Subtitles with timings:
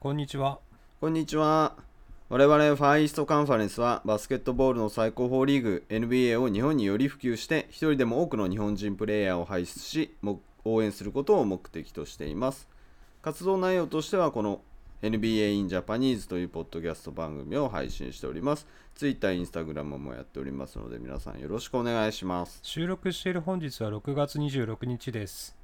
[0.00, 0.60] こんにちは。
[0.98, 1.76] こんにちは。
[2.30, 12.66] 我々ファーイーストカンファレンスはバスケットボールの最高峰リーグ NBA を日本により普及して一人でも多くの日本人プレーヤーを輩出しも応援することを目的としています。
[13.20, 14.62] 活動内容としてはこの
[15.02, 18.66] NBA in Japanese というポッドキャスト番組を配信しております。
[18.94, 22.60] Twitter、Instagram もやっておりますので皆さんよろしくお願いします。
[22.62, 25.59] 収録している本日は6月26日です。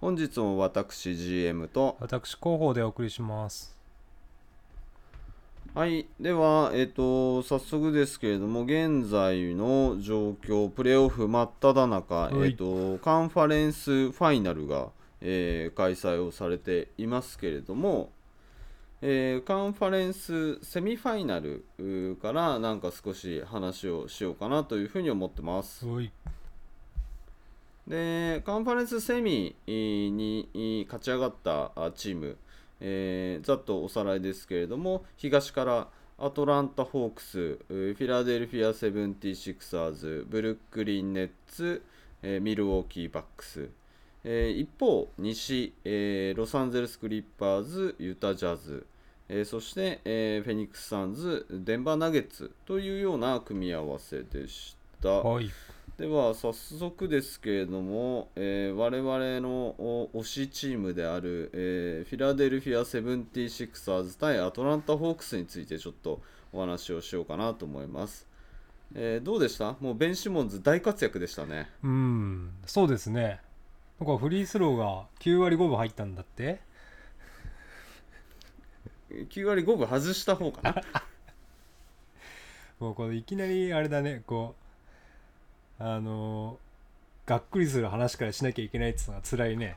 [0.00, 3.76] 本日も私 GM と私、広報でお送りします。
[5.74, 18.12] はい、では、えっ、と、早速ですけれども、現在の状況、プレーオフ真っ只中、はいえっ、と、カンファレンスファイナルが、えー開催をされていますけれども、
[19.02, 21.64] えーカンファレンスセミファイナル
[22.22, 25.84] からなんか少し話をしようかなというふうに思ってます。
[27.88, 32.36] でカンファレンスセミに勝ち上がったチーム、
[32.80, 35.88] えーざっとおさらいですけれども東から
[36.18, 41.82] アトランタ・ホークスフィラデルフィア・セブンティシクサーズブルックリン・ネッツ、
[42.22, 43.70] えーミルウォーキー・バックス、
[44.22, 48.84] えー一方西、えーロサンゼルス・クリッパーズユタ・ジャズ、
[49.30, 55.08] えーそして、えーフェニックス・サンズデンバー・ナゲッツというような組み合わせでした。
[55.08, 55.48] はい。
[55.98, 68.28] では早速ですけれども、えー我々のお推しチームである、えーフィラデルフィア・セブンティシクサーズ対アトランタ・ホークスについてちょっとお話をしようかなと思います、
[68.94, 69.74] えーどうでした？
[69.80, 71.68] もうベン・シモンズ大活躍でしたね。
[71.82, 73.40] うん、そうですね。
[73.98, 76.60] なんかフリースローが9割5分入ったんだって。
[79.10, 80.80] 9割5分外した方かな？
[82.78, 84.67] もうこれいきなりあれだね、こう、
[85.78, 86.68] あのー
[87.28, 89.76] がっくりする話からしなきゃいけないっていうのが辛いね。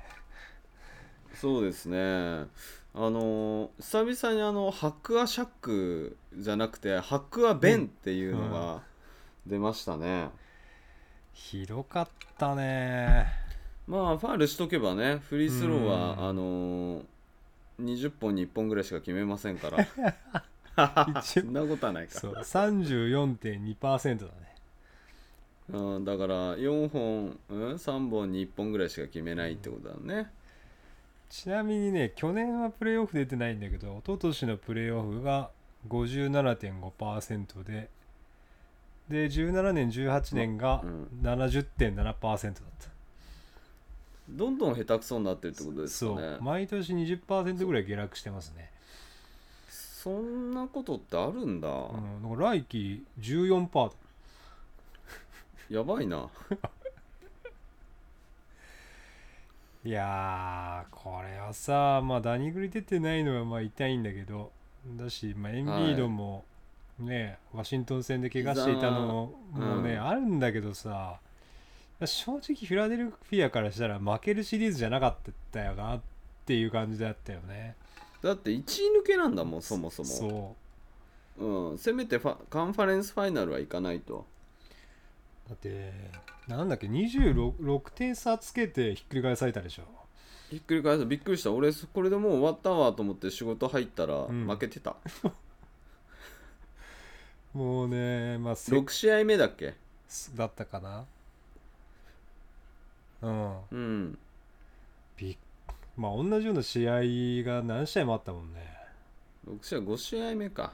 [1.33, 1.97] そうですね。
[1.97, 2.47] あ
[2.95, 8.81] のー久々にあのハックアシャックじゃなくてハックアベンっていうのが
[9.45, 10.29] 出ましたね、
[11.34, 12.07] ひどかっ
[12.38, 13.28] たね。
[13.88, 16.29] まあファールしとけばねフリースローはうん。
[16.29, 17.03] あのー
[17.79, 19.88] 20本に1本ぐらいしか決めませんから。
[21.23, 22.19] そんなことはないか。
[22.19, 24.50] そう、34.2%だね。
[25.72, 30.32] うん、だから4本、うん、3本に1本ぐらいしか決めないってことだね
[31.30, 35.50] ちなみにね、去年はプレーオフ出てないんだけど、一昨年のプレーオフが
[35.88, 37.90] 57.5%で、
[39.08, 42.92] で、17年、18年がうん70.7%だった。
[44.30, 48.70] どんどん下手くそになってるってことですそかねう、毎年20%ぐらい下落してますね。
[49.70, 53.92] そんなことってあるんだ、うん、だから来季14%だ。
[55.72, 56.28] やばいな。
[59.86, 64.52] いやー、これはさ、まあ、ダニグリ出てないのはまあ痛いんだけど、
[64.98, 66.44] だし、まあ、エンビードも
[67.00, 70.04] ね、ワシントン戦で怪我していたのもね、うん。
[70.04, 71.22] あるんだけどさ、
[72.03, 76.02] 正直フィラデルフィアからしたら負けるシリーズじゃなかったよなっ
[76.46, 77.76] ていう感じだったよね。
[78.22, 80.09] だって1位抜けなんだもんそもそも。
[80.09, 80.56] そ
[81.40, 81.46] う。
[81.46, 84.26] うん、せめてファカンファレンスファイナルは行かないと
[85.51, 85.91] だって、
[86.47, 89.84] なんだっけ、26 6点差つけてひっくり返されたでしょ。
[90.50, 91.06] ひっくり返す。
[91.06, 91.51] びっくりした。
[91.51, 94.47] 俺これでもう終わったわと思って仕事入ったらん。
[94.47, 94.95] 負けてた、
[97.53, 99.73] もうね、まあ、せ6試合目だっけ？
[100.35, 101.06] だったかな。
[103.22, 103.59] うん。
[103.72, 104.17] うん。
[105.17, 105.38] びっ
[105.97, 107.01] まあ同じような試合
[107.44, 108.73] が何試合もあったもんね。
[109.45, 110.72] 6試合5試合目か。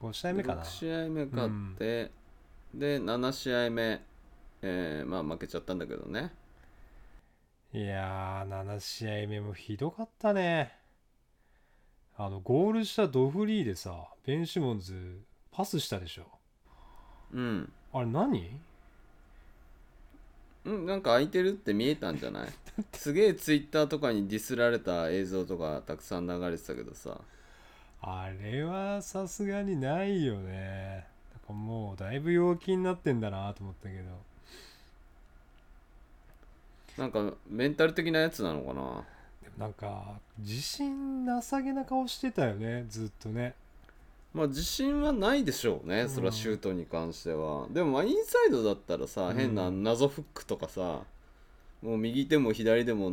[0.00, 0.62] 5試合目かな。
[0.62, 2.10] 6試合目勝って、
[2.78, 4.02] で7試合目、
[4.62, 6.32] えーまあ負けちゃったんだけどね。
[7.72, 10.72] いやー7試合目もひどかったね。
[12.18, 15.20] あのゴールしたドフリーでさベン・シモンズ
[15.50, 16.24] パスしたでしょ。
[17.32, 17.72] うん。
[17.92, 18.60] あれ何？
[20.64, 22.48] うん、なんか空いてるって見えたんじゃない？
[22.92, 27.20] すげえツイッターとかにディスられた映像とかたくさん流れてたけどさ。
[28.02, 31.06] あれはさすがにないよね
[31.52, 34.04] もうだいぶ陽気になってんだなと思ったけど。
[36.96, 38.74] なんかメンタル的なやつなのかな？
[38.74, 39.04] でも
[39.58, 43.54] なんか自信なさげな顔してたよねずっとね。
[44.32, 46.08] まあ自信はないでしょうね、うん。
[46.08, 47.66] それはシュートに関しては。
[47.70, 49.36] でもまあインサイドだったらさ、うん。
[49.36, 51.00] 変な謎フックとかさ
[51.82, 53.12] もう右手も左でも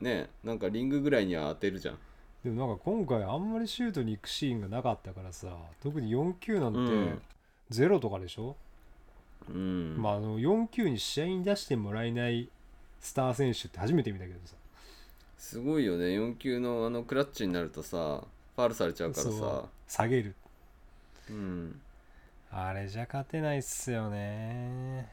[0.00, 1.98] ねなんかリングぐらいには当てるじゃん。
[2.44, 5.48] でもなんか今回あんまりシュートに行くシーンがなかったからさ
[5.82, 7.22] 特に4球なんてうん
[7.74, 8.56] ゼロとかでしょ、
[9.48, 9.96] うん。
[9.98, 12.48] まああの4球に試合に出してもらえない
[13.00, 14.54] スター選手って初めて見たけどさ。
[15.38, 16.06] すごいよね。
[16.06, 18.22] 4球のあのクラッチになるとさ
[18.56, 19.64] ファールされちゃうからさ。
[19.88, 20.34] 下げる。
[21.30, 21.80] うん。
[22.50, 25.08] あれじゃ勝てないっすよね。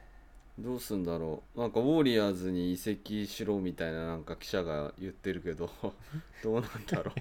[0.59, 1.59] どうすんだろう。
[1.59, 5.69] なんかウォーリアーズに移籍しろみたいななんか記者が言ってるけど。
[6.43, 7.11] どうなんだろ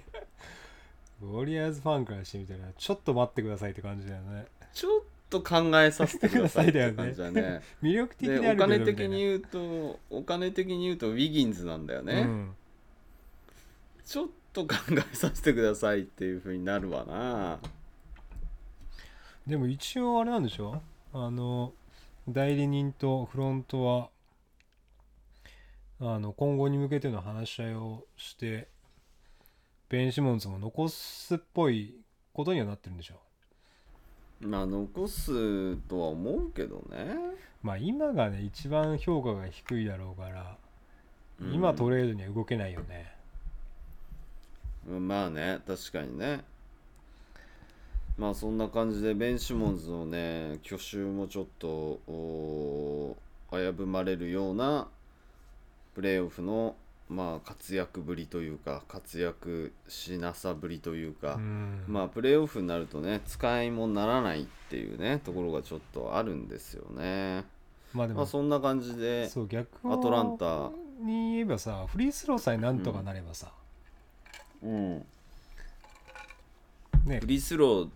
[1.23, 1.27] う。
[1.27, 4.47] ウォリアーズファンからしてみたらちょっと待ってくださいって感じだよね。
[4.73, 5.01] ちょっ
[5.31, 7.63] と考えさせてくださいって感じだね。
[7.83, 12.57] 魅力的でお金的に言うとお金的に言うとウィギンズなんだよね、うん。
[14.05, 17.59] ちょっと考えさせてくださいっていう風になるわな。
[19.47, 20.83] でも一応あれなんでしょ？
[21.13, 21.73] あの
[22.29, 24.11] 代理人とフロントは
[26.01, 28.69] あの今後に向けての話し合いをして
[29.89, 31.95] ベン・シモンズも残すっぽい
[32.33, 33.21] ことにはなってるんでしょ？
[34.41, 37.15] まあ残すとは思うけどね。
[37.63, 40.57] まあ今がね一番評価が低いだろうから、
[41.41, 41.53] うん。
[41.53, 43.13] 今トレードには動けないよね。
[44.89, 46.43] まあね確かにね。
[48.17, 51.69] まあそんな感じでベン・シモンズのね去就もちょっと
[52.09, 54.89] おー危ぶまれるような
[55.95, 56.77] プレーオフの
[57.11, 61.85] まあ活躍ぶりというか活躍しなさぶりというか、うん。
[61.89, 67.45] まあプレーオフになるとね使い物にならないっていうねところがちょっとあるんですよね。
[67.93, 70.71] まあでもまあそんな感じでそう逆アトランタ。
[71.01, 73.51] に言えばさフリースローさえなんとかなればさ、
[74.63, 74.99] うん。
[77.07, 77.19] ね。
[77.21, 77.89] フリースロー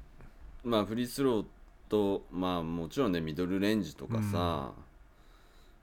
[0.64, 1.44] まあフリースロー
[1.88, 4.72] とまあもちろんねミドルレンジとかさ、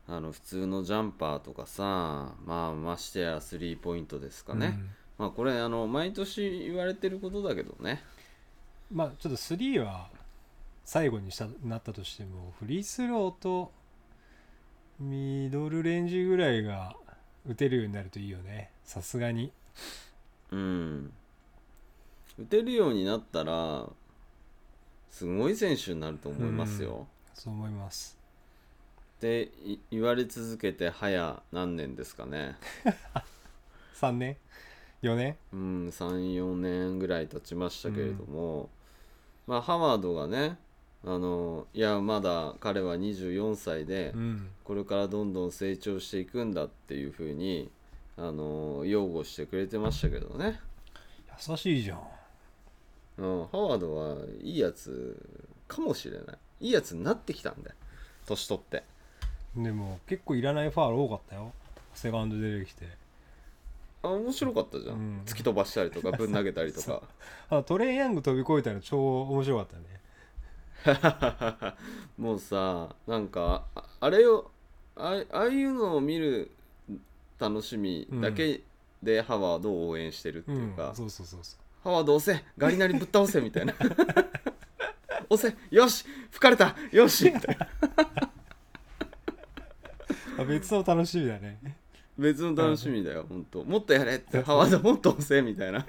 [0.07, 4.89] あの普通のジャンパーとかさまあましてやスリーポイントですかね、うん。
[5.17, 8.03] まあこれあの毎年言われてることだけどね。
[8.91, 10.09] まあちょっと3は
[10.83, 13.71] 最後にしたなったとしてもフリースローと
[14.99, 16.95] ミドルレンジぐらいが
[17.47, 18.71] 打てるようになるといいよね。
[18.83, 19.51] さすがに。
[20.51, 21.13] うん。
[22.39, 23.87] 打てるようになったら
[25.09, 28.17] すごい選手になると思いますよ、そう思います
[29.21, 32.55] ってい言われ続けて早何年ですかね？
[34.01, 34.35] 3年
[35.03, 35.37] ？4年？
[35.53, 38.69] うん34年ぐらい経ちましたけれども、
[39.45, 40.57] まあハワードがね
[41.05, 44.49] あのいやまだ彼は24歳でうん。
[44.63, 47.69] これからどんどん成長していくんだっていうふうに
[48.17, 50.59] あの擁護してくれてましたけどね、
[51.47, 51.99] 優しいじゃん。
[53.19, 55.15] うん、ハワードはいいやつ
[55.67, 56.37] かもしれない。
[56.61, 57.75] いいやつになってきたんだよ。
[58.25, 58.83] 年取って
[59.55, 61.51] でも結構いらないファール多かったよ。
[61.93, 62.85] セカンド出てきて。
[64.03, 65.21] あ面白かったじゃん、うん。
[65.25, 67.03] 突き飛ばしたりとか ぶん投げたりとそか
[67.49, 69.91] あトレイヤング飛び越えたら超面白かったね。
[72.17, 74.49] もうさなんかああれを
[74.95, 76.49] あああいうのを見る
[77.39, 78.61] 楽しみだけ
[79.03, 80.75] でハワードを応援してるってういうん。
[80.75, 81.59] か、そうそうそうそう。
[81.83, 83.73] ハワード押せガリナリぶっ倒せみたいな。
[85.29, 87.67] 押せよし吹かれたよしみたいな。
[87.97, 88.29] あ
[90.45, 91.57] 別の楽しみだね。
[92.17, 93.63] 別の楽しみだよ本当。
[93.63, 95.85] もっとやれってハワード もっと押せみたいな、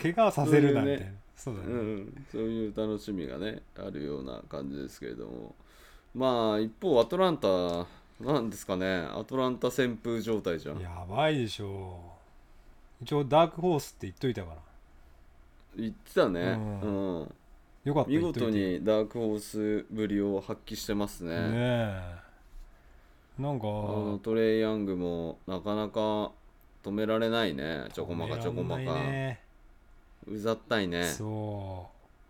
[0.00, 1.12] 怪我はさせるなみたいな。
[1.36, 5.54] そうだね、うん、そういう楽しみがねあるような感じですけれども。
[6.14, 7.86] まあ一方アトランタ
[8.20, 9.08] なんですかね。
[9.12, 10.80] アトランタ旋風状態じゃん。
[10.80, 11.98] やばいでしょ
[13.02, 14.56] 一応ダークホースって言っといたから。
[15.76, 16.40] 言ってたね、
[16.82, 17.34] ううん。
[17.84, 21.30] よかった見事にダークホースぶりを発揮してますね。
[21.30, 22.19] ねえ
[23.40, 26.30] なんかあのトレイ・ヤングもなかなか
[26.84, 27.86] 止められないね。
[27.92, 28.82] ちょこまかちょこまか。
[28.82, 29.40] ね
[30.28, 31.04] うざったいね。
[31.04, 31.88] そ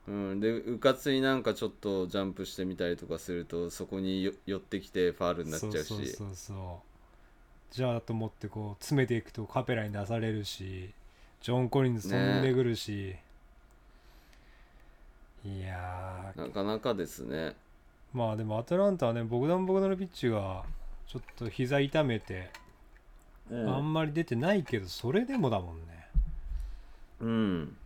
[0.08, 0.12] う。
[0.12, 5.84] ん、でうかつになんかちょっとジャンプしてみたりとかするとそこによ寄ってきてファールうになっちゃうし。
[5.84, 10.90] そうそうそうじゃあと思ってこう詰めていくとカペラに出されるし
[11.40, 13.14] ジョン・コリンズ飛んでくるし、
[15.44, 16.46] いやー。
[16.46, 17.54] なかなかですね。
[18.12, 20.64] まあでもアトランタはねボグダン・ボグダノビッチが
[21.10, 22.50] ちょっと膝痛めて、
[23.50, 26.06] あんまり出てないけどそれでもだもんね。
[27.20, 27.76] うん。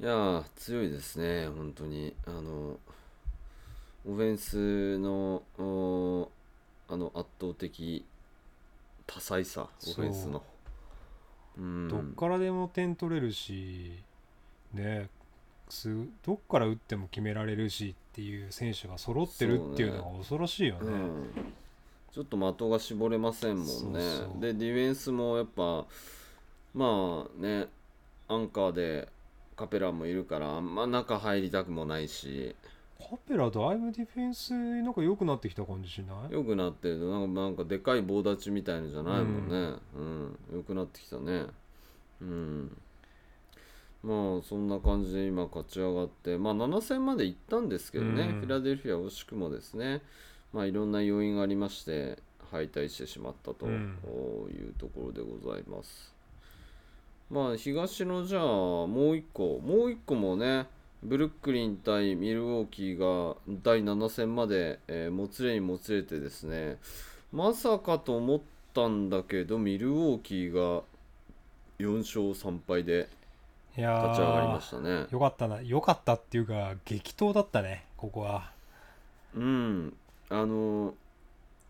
[0.00, 2.14] いやー強いですね本当に。
[2.24, 2.78] あの
[4.06, 6.30] オフェンスのお
[6.88, 8.04] あの圧倒的
[9.08, 10.44] 多彩さオフェンスの。
[11.58, 11.88] うん。
[11.88, 13.90] どっからでも点取れるし
[14.72, 15.08] ね
[15.68, 15.92] す
[16.24, 20.92] どっから打っても決められるしっていう選手が揃ってるっていうのが恐ろしいよね。
[20.92, 21.54] うん
[22.14, 23.70] ちょっと的が絞れませんもんね。
[23.72, 24.40] そうそう。
[24.40, 25.84] でディフェンスもやっぱ
[26.72, 27.66] まあね
[28.28, 29.08] アンカーで
[29.56, 32.54] カペラもいるからあんま中入りたくもないし。
[33.00, 36.32] カペラだいぶディフェンスなんか良くなってきた感じしない？
[36.32, 37.00] よくなってる。
[37.00, 39.76] となんかなんかでかい棒立ちみたいのじゃないもんね。
[39.96, 41.46] うん、よくなってきたね。
[42.20, 42.76] うん。
[44.04, 48.40] まあそんな感じで今勝ち上がってまあ7戦まで行ったんですけどね、うん。
[48.40, 50.00] フィラデルフィア惜しくもですね
[50.54, 52.16] まあいろんな要因がありまして
[52.50, 53.98] 敗退してしまったとうん。
[54.50, 56.14] いうところでございます、
[57.30, 59.60] まあ東のじゃあもう一個。
[59.62, 60.66] もう一個もね
[61.02, 66.78] ブルックリン対ミルウォーキーが第7戦まで、えーもつれにもつれてですね
[67.32, 68.40] まさかと思っ
[68.72, 70.82] たんだけどミルウォーキーが
[71.80, 73.08] 4勝3敗で
[73.76, 75.06] いやー勝ち上がりましたね。
[75.10, 75.60] よかったな。
[75.60, 78.52] よかったっていうか激闘だったねここは。
[79.34, 79.92] うん
[80.30, 80.94] あの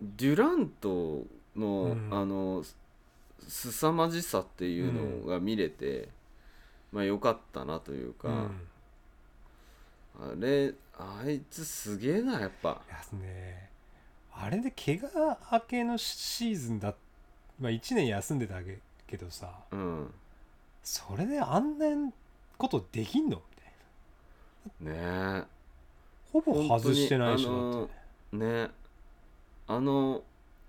[0.01, 1.23] デュラント
[1.57, 2.09] の、うん。
[2.13, 2.65] あの
[3.47, 6.09] すさまじさっていうのが見れて、
[6.93, 8.69] まあ良かったなというか、うん。
[10.21, 12.81] あれあいつすげえなやっぱ。
[13.13, 13.69] ね
[14.33, 16.95] あれで怪我明けのシーズンだ
[17.61, 20.15] まあ1年休んでたけけどさうん。
[20.83, 21.87] それであんな
[22.59, 23.43] ことできんの？
[24.83, 25.39] みたいな。
[25.39, 25.55] ねえ。
[26.33, 28.04] ほぼ外してないしだ本当にって
[28.35, 28.71] ね。
[29.67, 30.23] あの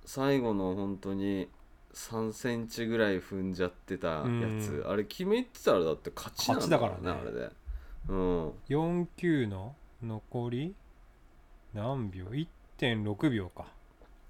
[0.06, 1.50] 最後の本当に
[1.94, 4.24] 3センチぐらい踏んじゃってたや
[4.62, 7.32] つ、うんあれ決めてたらだって勝ちなんだからね勝ちだからね。
[7.32, 7.52] あれで。
[8.10, 8.50] うん。
[8.70, 10.76] 4球の残り
[11.74, 13.66] 何秒？1.6秒か。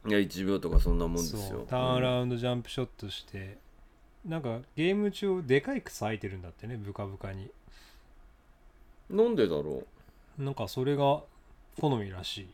[0.08, 1.66] いや1秒とかそんなもんですよ。
[1.68, 3.58] ターンアラウンドジャンプショットして、
[4.24, 7.44] なんかゲーム中でかい草空いてるんだってねブカブカに。
[7.44, 7.52] うん
[9.10, 9.84] なんでだろ
[10.40, 11.22] なんかそれが
[11.80, 12.44] 好みらしい。
[12.46, 12.48] う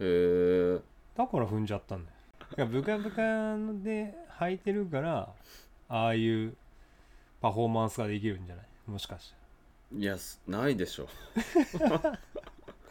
[0.00, 0.80] へえ
[1.16, 2.16] だから踏んじゃったんだよ。
[2.38, 5.28] だからブカブカで履いてるから
[5.88, 6.54] ああいう
[7.40, 8.66] パフォーマンスができるんじゃない？
[8.86, 9.96] もしかして。
[9.98, 11.08] いやすないでしょ。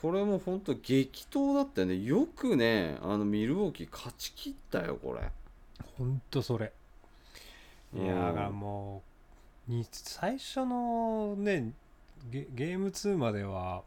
[0.01, 2.01] これも本当激闘だったよね。
[2.01, 5.29] よくねあのミルウォーキー勝ち切ったよこれ。
[5.97, 6.71] ほんとそれ。
[7.95, 9.03] いやうんだからも
[9.67, 11.73] うに最初のね
[12.29, 13.83] ゲゲーム2までは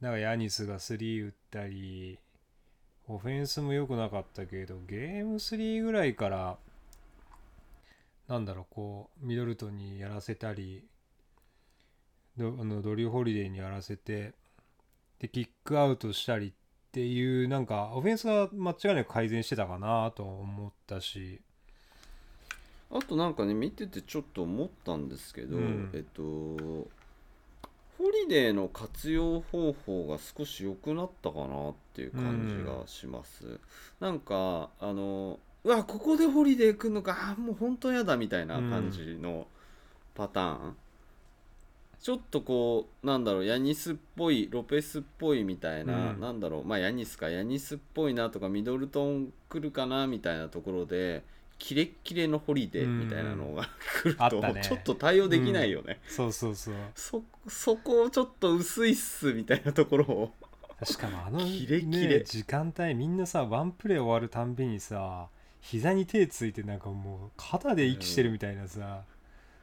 [0.00, 2.18] なんかヤニスが3打ったり
[3.06, 6.56] オフェンスも良くなかったけどゲーム3ぐらいから
[8.26, 10.84] なんだろうこうミドルトンにやらせたり
[12.38, 14.32] ドあのドリュー・ホリデーにやらせて
[15.18, 16.52] でキックアウトしたりっ
[16.92, 21.40] ていうなんかオフェンスが間違いなく改善してたかなと思ったし。
[22.90, 25.90] あとなんかね見ててちょっと思ったんですけど、うん。
[25.94, 26.88] えっと
[28.02, 33.60] ホリデーの活用方法が少し良くなったかなっていう感じがします、
[34.00, 37.36] なんかあのうわここでホリデー来るのか。
[37.38, 39.46] もう本当やだみたいな感じの
[40.16, 40.76] パターン、
[42.00, 46.20] ちょっとこうなんだろうヤニスっぽいロペスっぽいみたいな、うん。
[46.20, 51.22] なんだろうまあヤニスかヤニスっぽいなとかミドルトン来るかなみたいなところで
[51.62, 53.68] キレッキレのホリデーみたいなのが
[54.02, 56.74] 来ると、ちょっと対応できないよね、そうそうそう。
[56.96, 60.32] そそこをちょっと薄いっすみたいなところを。
[60.82, 62.18] しかもあのキレキレ。
[62.18, 65.28] ね、時間帯みんなさワンプレー終わるたんびにさ
[65.60, 69.02] 膝に手ついてなんかもう肩で息してるみたいなさ、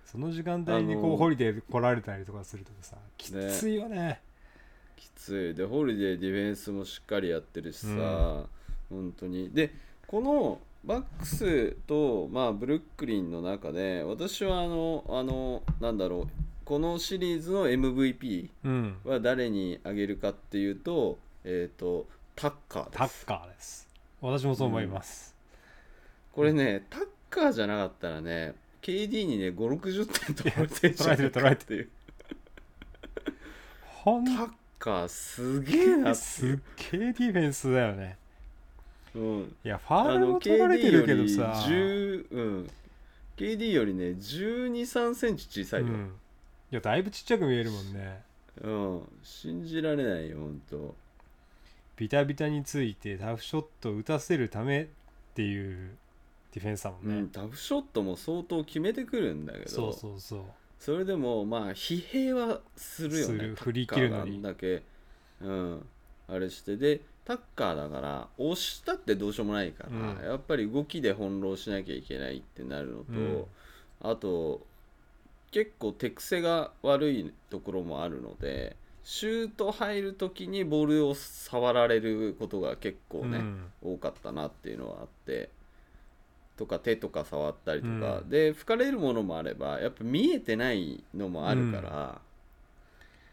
[0.05, 4.21] その時間帯にこうホリデー来られたりとかするとさきついよね。
[4.95, 5.53] きつい。
[5.53, 7.97] でホリデーディフェンスもしっかりやってるしさ、うん。
[8.89, 9.51] 本当に。
[9.51, 9.73] で
[10.07, 16.27] このバックスと、まあ、ブルックリンの中で私はあのあのなんだろう
[16.65, 18.97] このシリーズの MVP うん。
[19.03, 22.97] は誰にあげるかっていうとえっ、とタッカーです。
[22.97, 23.89] タッカーです。
[24.21, 25.33] 私もそう思います、
[26.33, 31.89] これねタッカーじゃなかったらね KD にね560点取られてんじゃないかっていう
[33.85, 36.59] ほんタッカーすげえなすっ
[36.91, 38.17] げえディフェンスだよね
[39.19, 39.55] うん。
[39.63, 41.53] いやファールも取られてるけどさ。
[41.67, 42.69] KD より10、うん、
[43.35, 46.13] KD よりね1 2 3センチ小さいよ、うん、
[46.71, 48.21] いやだいぶちっちゃく見えるもんね。
[48.61, 49.01] うん。
[49.23, 50.95] 信じられないよほんと。
[51.97, 54.87] ビタビタについてタフショットを打たせるためっ
[55.35, 55.91] ていう
[56.53, 59.69] ディフェンスだもんね、うん、タフショットも相当決めてくるんだけど。
[59.69, 60.41] そうそうそう。
[60.79, 63.23] それでもまあ疲弊はするよね。
[63.25, 63.55] する。
[63.55, 64.41] 振り切るのに。
[64.41, 64.81] だけ。
[65.41, 65.85] うん。
[66.29, 70.29] あれしてでタッカーだから押したってどうしようもないから、うん。
[70.31, 73.45] やっぱり動きで翻弄しなきゃいけないってなるのと、うん。
[74.01, 74.61] あと
[75.51, 83.71] 結構手癖が悪いところもあるのでシュート入る時にボールを触られることが結構ね、うん。
[83.93, 85.49] 多かったなっていうのはあって
[86.57, 88.29] とか手とか触ったりとか、うん。
[88.29, 92.21] で吹かれるものもあればやっぱ見えてないのもあるから、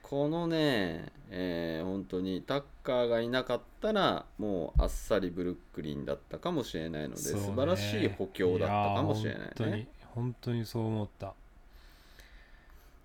[0.09, 7.47] このね、えー本当にタッカーがいなかったらもうあっさりブルックリンだったかもしれないので、そうね。
[7.47, 9.47] 素晴らしい補強だったかもしれないね。
[9.49, 9.87] やー本当に。
[10.15, 11.35] 本当にそう思った。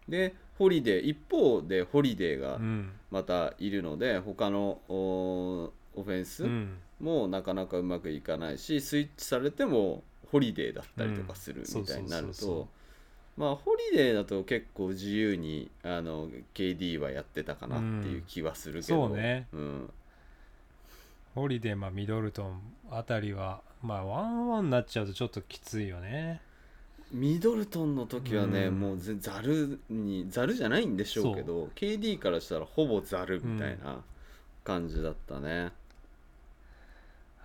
[0.07, 2.91] でホリデー一方でホリデーがうん。
[3.09, 6.77] またいるので他のおオフェンスうん。
[6.99, 12.80] もなかなかうまくいかないしスイッチされてもホリデーだったりとかするうんみたいになるそうそうそうと
[13.41, 19.47] まあホリデーだと結構自由にあの KD はやってたかなっていう気はするけど、そうね。
[19.51, 19.89] うん、
[21.33, 26.39] ホリデー、まあ、ミドルトンあたりはまあワンオンワンになっちゃうとちょっときついよね。
[27.11, 28.79] ミドルトンの時はね、うん。
[28.79, 34.03] もうぜざるにざるじゃないんでしょうけど KD からしたらほぼざるみたいな
[34.63, 35.71] 感じだったね、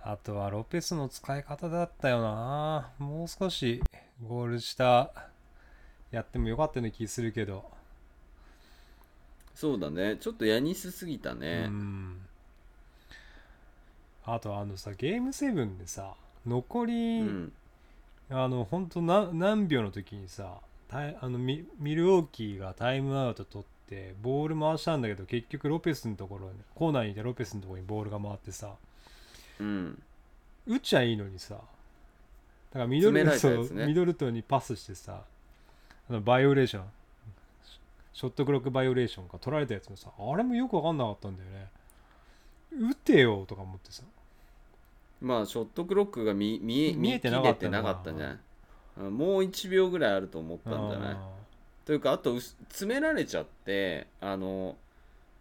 [0.03, 2.91] あとはロペスの使い方だったよな。
[2.99, 3.81] もう少し
[4.23, 5.11] ゴール下
[6.11, 7.65] やってもよかったような気するけど、
[9.55, 10.17] そうだね。
[10.17, 12.17] ちょっとやにすすぎたうね、ん。
[14.25, 16.13] あとあのさゲームセブンでさ
[16.45, 17.51] 残うり、ん。
[18.29, 20.55] あの本当な何秒の時にさ
[20.91, 28.71] あのミミルウォーキーがタイムアウト取ってボール回したんだけど結局ロペスのところにコーナーにいてロペスのところにボールが回ってさ
[29.59, 30.01] うん。
[30.67, 31.59] 打っちゃいいのにさだ
[32.73, 33.85] からミドル,、ね。
[33.87, 35.21] ミドルトンにパスしてさ
[36.09, 36.83] バイオレーション
[38.13, 41.67] ショットクロックバイオレーションが取られたやつもさあれもよく分かんなかったんだよね。
[42.91, 44.03] 打てよとか思ってさ。
[45.21, 47.83] まあショットクロックが見見え見えてなか見ったな。
[47.83, 48.37] かったんじゃない？
[48.99, 51.13] うんもう1秒ぐらいあると思ったんじゃない？
[51.13, 51.29] あ
[51.85, 54.75] というかあと詰められちゃってあの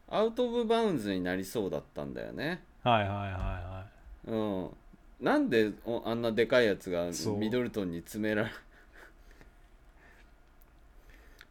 [0.08, 2.62] アウト・オブ・バウンズになりそうだったんだよね。
[2.84, 3.86] ーはいはいはいは
[4.26, 4.70] うん。
[5.24, 7.06] なんでおあんなでかいやつが
[7.38, 8.50] ミドルトンに詰められ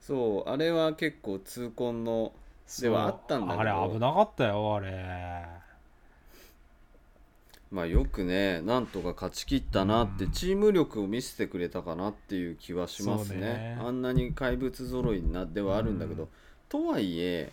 [0.06, 2.32] そうあれは結構痛恨の
[2.78, 3.72] いではあったんだけど。
[3.72, 5.44] あれ危なかったよあれ。
[7.72, 10.32] まあよくねなんとか勝ち切ったなってうん。
[10.32, 13.40] チーム力を見せてくれたかなっていう気はしますね。
[13.40, 13.78] ね。
[13.82, 16.30] あんなに怪物揃いなではあるんだけど、うん。
[16.70, 17.52] とはいえ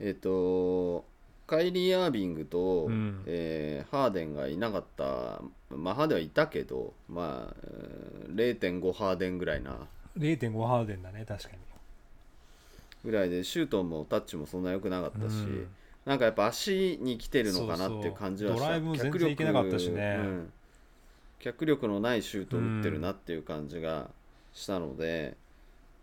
[0.00, 1.04] えっ、と
[1.46, 3.22] カイリー・アービングと、うん。
[3.26, 5.40] えーハーデンがいなかった
[5.70, 9.86] まあハーデンはいたけどまあえー0.5ハーデンぐらいな。
[10.18, 11.73] 0.5ハーデンだね確かに
[13.04, 15.68] ぐらいでシュートもタッチもそんな良くなかったし、うん。
[16.04, 18.66] なんかやっぱ足に来てるのかなっていう感じはした。
[18.66, 20.16] そうそうドライブも全然いけなかったしね。
[20.18, 20.52] うん。
[21.38, 24.10] 脚力のないシュートを打ってるなっていう感じが
[24.52, 25.36] したので、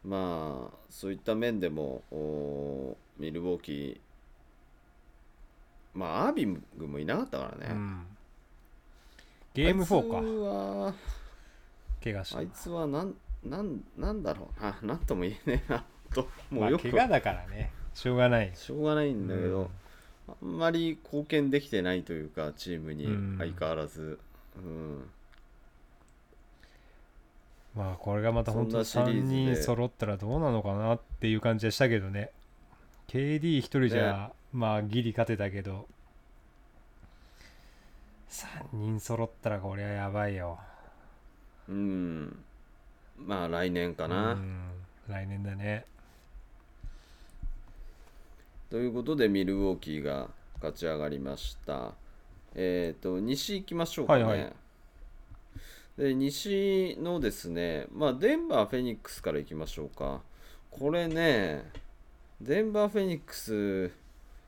[0.06, 3.98] まあそういった面でもおミルウォーキー
[5.94, 8.06] まあアービングもいなかったからね、うん。
[9.54, 10.18] ゲーム4か。
[10.18, 10.94] あいつは
[12.04, 14.62] 怪我したあいつはなんなんなんだろう。
[14.62, 17.72] ななんとも言えねえなともまあうよく、怪我だからね。
[17.94, 18.52] しょうがない。
[18.56, 19.68] しょうがないんだけど、うん。
[20.42, 23.38] あんまり貢献できてないというかチームにうん。
[23.38, 24.20] 相変わらず、
[24.56, 25.10] うん。
[27.76, 29.56] まあこれがまた本当3そんなシリーズで。
[29.56, 32.32] 人揃ったらどうなのかなっていう感じでしたけどね。
[33.08, 35.88] KD1 人じゃまあギリ勝てたけど。
[38.30, 40.58] 3人揃ったらこりゃやばいよ。
[41.68, 42.44] うん。
[43.18, 44.72] まあ来年かうな、ん。
[45.08, 45.86] 来年だね
[48.72, 51.92] ということでミルウォーキーが勝ち上がりました。
[52.56, 54.54] えっ、と西行きましょうかね、はいはい。
[55.98, 60.22] で西のですねまあデンバーフェニックスから行きましょうか。
[60.70, 61.70] これね
[62.40, 63.52] デンバーフェニックス
[63.92, 63.92] フ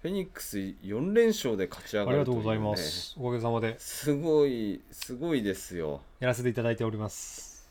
[0.04, 3.16] ェニックス4連勝で勝ち上あがるという、ね、りがとうございます。
[3.20, 3.76] おかげさまで。
[3.78, 6.00] すごいすごいですよ。
[6.22, 7.70] やらせていただいております。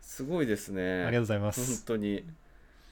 [0.00, 1.04] すごいですね。
[1.04, 2.24] ありがとうございま本す当に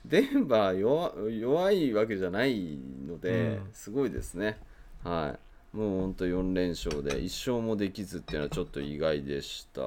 [0.08, 3.68] デンバー弱弱いわけじゃないので、うん。
[3.72, 4.58] すごいですね。
[5.02, 5.36] は
[5.74, 5.76] い。
[5.76, 9.82] もう本当4連勝で1勝もできずっていうのはちょっと意外でした。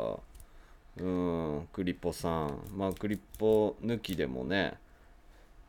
[0.98, 1.68] うん。
[1.72, 2.60] クリポさん。
[2.76, 4.74] まあクリポ抜きでもね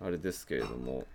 [0.01, 1.07] あれですけれども。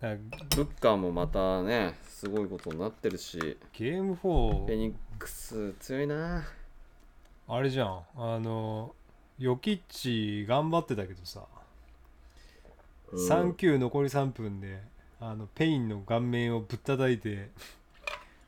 [0.00, 3.56] ブッカーもまたねすごいことになってるし。
[3.72, 6.44] ゲームフェ4ニックス強いな。
[7.48, 8.00] あれじゃん。
[8.16, 8.94] あの
[9.38, 11.44] ヨキッチ頑張ってたけどさ
[13.12, 14.82] 3球残り3分で
[15.20, 17.50] あのペインの顔面をぶったたいて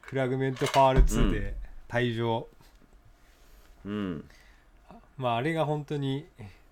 [0.01, 1.55] フレグラントファール2で
[1.89, 2.47] 退場、
[3.85, 4.25] うん。
[5.17, 6.27] まああれが本当に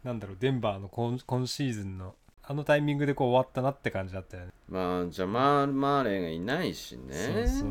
[0.04, 2.14] なんだろうデンバーの今今シーズンの
[2.48, 4.52] あのタイミングでこう終わったなって感じだったよね。
[4.68, 7.12] まあジャマール・マーレーがいないしね。
[7.12, 7.70] そうそう。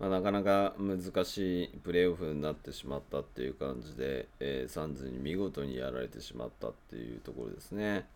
[0.00, 8.06] まあ、なかなか難しいプレーオフになってしまったっていう感じで、えーサンズに見事にやられてしまったっていうところですね。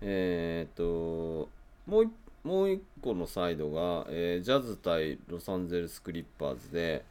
[0.00, 1.48] えーっと、
[1.86, 2.10] もう一
[2.44, 7.04] もう一個のサイドが、えージャズ対ロサンゼルス・クリッパーズで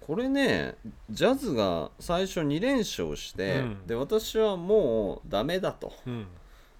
[0.00, 0.76] これね
[1.10, 3.86] ジャズが最初2連勝して、うん。
[3.86, 6.26] で私はもうダメだと、うん。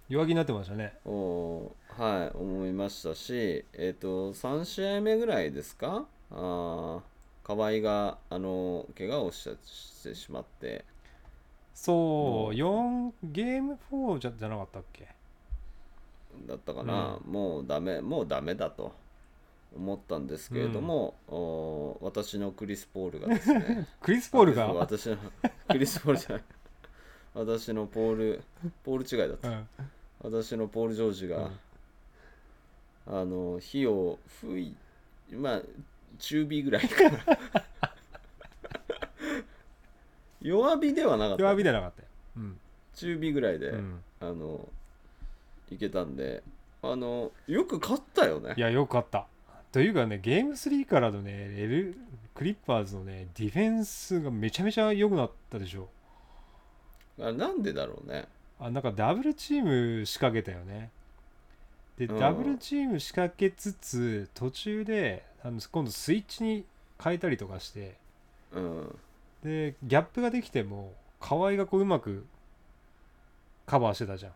[0.09, 0.95] 弱気になってましたね。
[1.05, 6.07] おはい思いましたしえっ、と3試合目ぐらいですか？
[6.31, 7.01] あー
[7.43, 10.87] 河合があの怪我をししてしまって。
[11.75, 15.18] そう4ゲーム4じゃじゃなかったっけ？
[16.47, 18.95] だったかな、もうダメもうダメだと
[19.77, 25.17] 思ったんですけれども、お私のクリス・ポールがですね クリス・ポールが、私の
[25.69, 26.45] クリス・ポールじゃない。
[27.35, 28.43] 私のポール
[28.85, 29.49] ポール違いだった。
[29.49, 29.69] うん。
[30.21, 31.51] 私のポール・ジョージが、
[33.07, 34.77] あの火を吹い
[35.33, 35.63] まあ
[36.19, 37.19] 中火ぐらいかな。
[40.41, 41.43] 弱火ではなかった。
[41.43, 42.61] 弱火じゃなかったよ、うん。
[42.95, 44.03] 中火ぐらいで、うん。
[44.21, 44.69] あの
[45.71, 46.43] いけたんで
[46.83, 48.55] あのよく勝ったよね。
[48.57, 49.27] いやよかった。
[49.73, 51.99] というかねゲーム3からのねエル
[52.35, 55.89] クリッパーズのねディフェンスがめちゃめちゃ良くなったでしょ。
[57.21, 58.27] あなんでだろうね。
[58.61, 60.91] あなんかダブルチーム仕掛けたよね。
[61.97, 62.19] で、うん。
[62.19, 66.65] ダブルチーム仕掛けつつ途中であの今度スイッチに
[67.03, 67.97] 変えたりとかして。
[68.53, 68.99] うん。
[69.43, 72.25] でギャップができても河合がこううまく
[73.67, 74.33] カバーしてたじゃん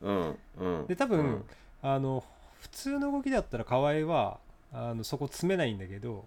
[0.00, 0.86] うんうん。
[0.86, 1.44] で多分、うん。
[1.82, 2.24] あの
[2.60, 4.38] 普通の動きだったら河合は
[4.72, 6.24] あのそこ詰めないんだけど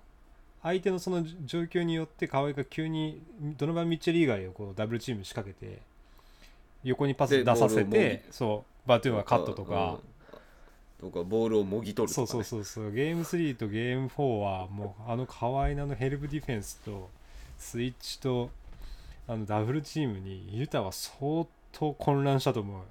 [0.62, 3.22] 相手のその状況によって河合が急に
[3.58, 5.80] ドノバン・ミッチェル以外をこうダブルチーム仕掛けて
[6.84, 10.00] 横にパスで出させてそうバトゥーンはカットとか、
[11.04, 11.10] うん。
[11.12, 12.92] とかボールをもぎ取るとか、ね、そうそうそうそう。
[12.92, 17.10] ゲーム3とゲーム4はもうあの河合のあのヘルプディフェンスと
[17.58, 18.50] スイッチと
[19.28, 22.78] あのダブルチームにユタは相当混乱したと思う。
[22.78, 22.84] よ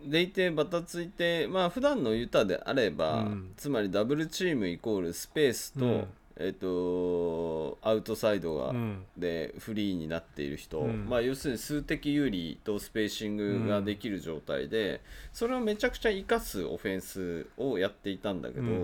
[0.00, 3.52] でいてバタついてまあ普段のユタであれば、うん。
[3.56, 6.06] つまりダブルチームイコールスペースと、うん。
[6.38, 9.04] えっ、とアウトサイドが、うん。
[9.16, 11.06] でフリーになっている人、うん。
[11.08, 15.00] まあ要するに数的有利とスペーシングができる状態で、
[15.32, 18.80] それをめちゃくちゃ生かすオフェンスをやっていたんだけど、うん。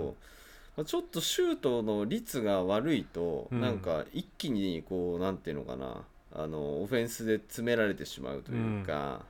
[0.76, 3.60] まあちょっとシュートの率が悪いと、うん。
[3.60, 6.02] なんか一気にこうなんていうのかな
[6.34, 9.20] あのオフェンスで詰められてしまうというか、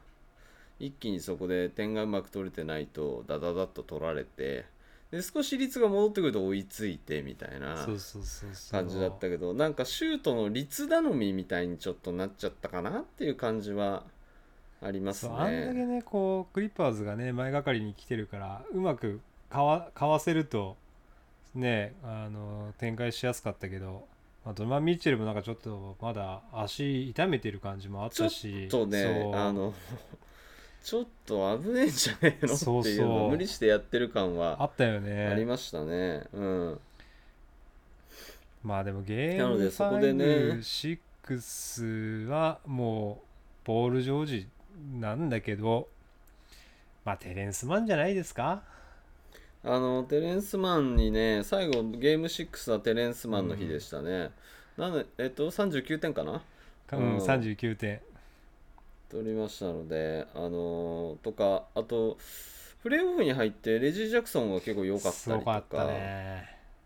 [0.83, 4.65] 一気にそこで点がうまく取れてないとダダダッと取られて
[5.13, 7.87] で少し率が戻ってくると追いついてみたいな
[8.71, 14.05] 感じだったけどなんかシュートの率頼みみたいにちょっとなっちゃったかなっていう感じは
[14.83, 15.87] ありますそうあんだけね。
[15.87, 20.77] ねこうクリッパーズがね前がかりに来てるからうまくかわかわせると
[21.55, 24.07] ねあの展開しやすかったけど、
[24.45, 28.67] まあ、ドノバン・ミッチェルもなんかちょっとまだ足痛めてる感じもあったし。
[28.69, 29.73] ちょっとねあの
[30.83, 32.57] ちょっと危ねえんじゃねえの？
[32.57, 36.25] そうっていうのそうを無理してやってる感あはったよありねましたね。
[36.33, 36.81] うん、
[38.65, 40.25] まあでもゲームなのでそこでね
[41.25, 43.27] 56はもう
[43.65, 44.49] ポール・ジョージ
[44.99, 45.89] なんだけど
[47.05, 48.63] まあテレンスマンじゃないですか？
[49.65, 54.33] あのテレンスマンにね最後ゲーム6はテレンスマンの日でしたね。
[54.77, 56.43] なのでえっと39点かな？
[56.93, 58.01] うん、うん39点
[59.13, 62.17] 取りましたので、あのーとか、あと、
[62.83, 65.85] プレーオフに入ってレジー・ジャクソンが結構良かったすりとか、ごか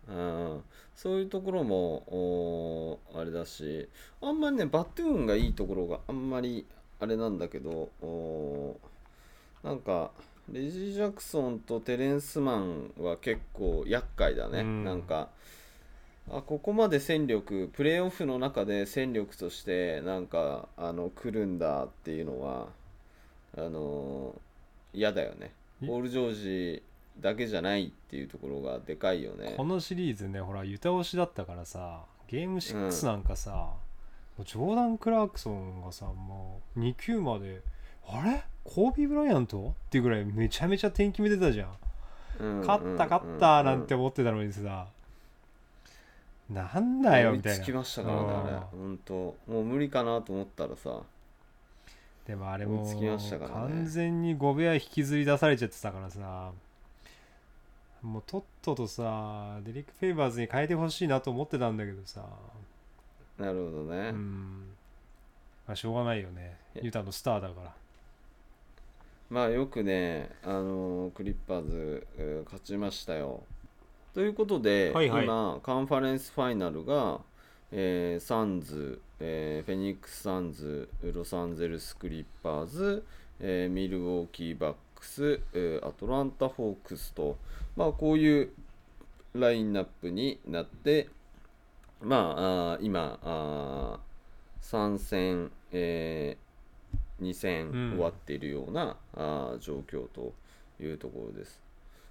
[0.09, 0.63] うん、
[0.93, 3.87] そういうところもあれだし、
[4.21, 6.65] あんまりね、バトゥーンがいいところがあんまり
[6.99, 7.89] あれなんだけど、
[9.63, 10.11] なんか、
[10.51, 14.83] レジー・ジャクソンとテレンスマンは結構厄介だね、うん。
[14.83, 15.29] なんか。
[16.29, 22.67] あここまで戦力プレーオフの中で戦力としてなんかあの来るんだっていうのは
[23.57, 24.35] あの
[24.93, 25.51] 嫌だよね。
[25.81, 26.33] いポール・ジョー
[26.75, 26.83] ジ
[27.19, 29.53] だけじゃないっていうところがでかいよね。
[29.55, 33.77] このシリーズねほらユタ押しだったからさゲーム6なんかさ、も
[34.39, 37.61] うジョーダン・クラークソンがさもう2球まで
[38.05, 38.43] あれ？
[38.65, 39.69] コービー・ブライアント？
[39.69, 41.69] っていうぐらいめちゃめちゃ点決めてたじゃん
[42.39, 42.59] うん。
[42.59, 44.87] 勝った勝ったなんて思ってたのにさ、
[46.49, 47.63] なんだよみたいな。
[47.63, 48.77] つきましたからねあれ。
[48.79, 49.13] うん本当。
[49.47, 51.01] もう無理かなと思ったらさ。
[52.25, 56.51] でもあれも完全に5部屋引きずり出されちゃってたからさ。
[58.01, 62.23] もうとっととさデリック・フェイバーズに変えてほしいなと思ってたんだけどさ。
[63.37, 64.67] なるほどね、うん。
[65.67, 66.57] まあしょうがないよね。
[66.81, 67.73] ユタのスターだから。
[69.29, 73.43] まあよくね、あのークリッパーズ、えー勝ちましたよ。
[74.17, 77.19] ということで、はいはい今、カンファレンスファイナルが、
[77.71, 83.05] えーサンズ、えーフェニックス・サンズ、ロサンゼルス・クリッパーズ、
[83.39, 87.37] えーミルウォーキー・バックス、えーアトランタ・ホークスと、
[87.75, 88.49] まあ、こういう
[89.35, 91.09] ラインナップになって、
[92.01, 96.37] まあ、あー今あー3戦、え
[97.21, 100.33] 2戦うん終わっているような、あー状況と
[100.81, 101.66] いうところです。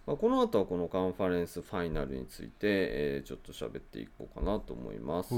[0.07, 5.35] まあ、この後はこのカンファレンスファイナルについて、えーちょっと喋っていこうかなと思います。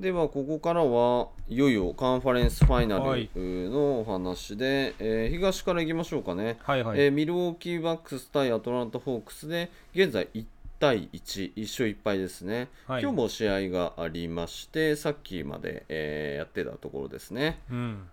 [0.00, 3.30] ではここからはいよいよカンファレンスファイナはい。
[3.34, 10.44] ルのお話で、えー東からいきましょうかね、はいはい、えーミルウォーキーバックス対アトランタ・ホークスで現在1
[10.78, 13.02] 対1、1勝1敗ですね、はい。
[13.02, 17.60] 今日も試合がありましてさっきまで、えーやってたところですね。
[17.70, 18.08] うん。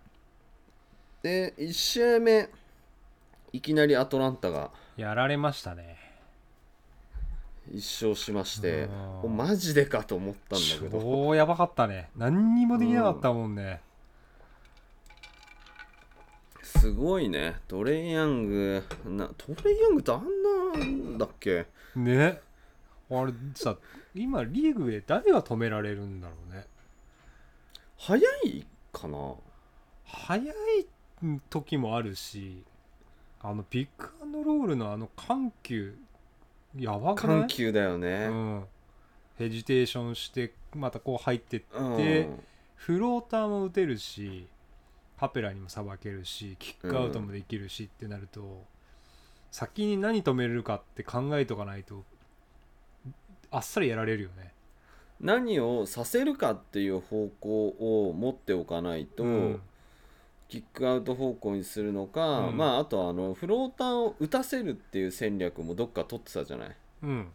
[1.24, 2.50] で1試合目
[3.52, 5.98] いきなりアトランタがやられましたね。
[7.72, 8.90] 1勝しまして
[9.26, 11.02] マジでかと思ったんだけど。
[11.02, 12.10] 超やばかったね。
[12.18, 13.82] 何にもできなかったもんね、
[16.62, 17.56] すごいね。
[17.68, 18.84] トレイヤング。
[19.06, 20.26] なトレイヤングってあん
[20.78, 21.68] なんだっけ？
[21.96, 22.42] ね。
[23.10, 23.78] あれさ
[24.14, 26.66] 今リーグで誰が止められるんだろうね。
[27.98, 29.36] 早いかな？
[30.06, 30.54] 早い
[31.50, 32.64] 時もあるし
[33.44, 35.96] あのピックアンドロールのあの緩急
[36.78, 37.38] やばくない？
[37.40, 38.66] 緩急だようね、ん。
[39.38, 42.44] ヘジテーションしてまたこう入ってって、うん。
[42.76, 44.48] フローターも打てるし
[45.20, 48.64] カペラにもさばけるしキックアウトもできるしってなると、
[49.52, 52.04] 先に何止めれるかって考えとかないと
[53.52, 54.54] あっさりやられるよね。
[55.22, 57.68] 何をさせるかっていう方向
[58.08, 59.62] を持っておかないと、うん
[60.50, 62.58] キックアウト方向にするのか、うん。
[62.58, 67.28] まああとあのフローターを打たせるっていう戦略もどっか取ってたじゃない、うん。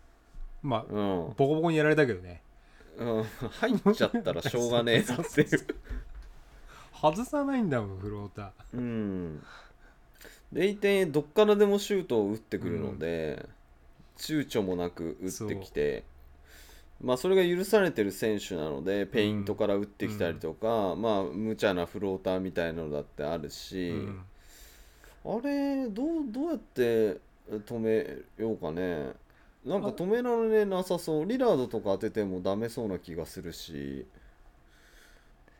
[0.63, 1.35] まあうん。
[1.37, 2.43] ボコボコにやられたけどね。
[2.99, 5.49] うん、入っちゃったらしょうがねえなっていう。
[7.01, 8.79] 外さないんだもんフローター。
[8.79, 9.43] うん。
[10.53, 13.49] でいてどっからでもシュートを打ってくるので、
[14.17, 16.05] 躊躇もなく打ってきて
[17.01, 24.21] まあそれが許されてる選手なのでペイントから打ってきたりとか、まあ無茶なフローターみたいなのだってあるし、うん。
[25.25, 29.13] あれどうどうやって止めようかね。
[29.65, 31.27] なんか止められなさそう。
[31.27, 34.07] リラードとか当ててもダメそうな気がするし。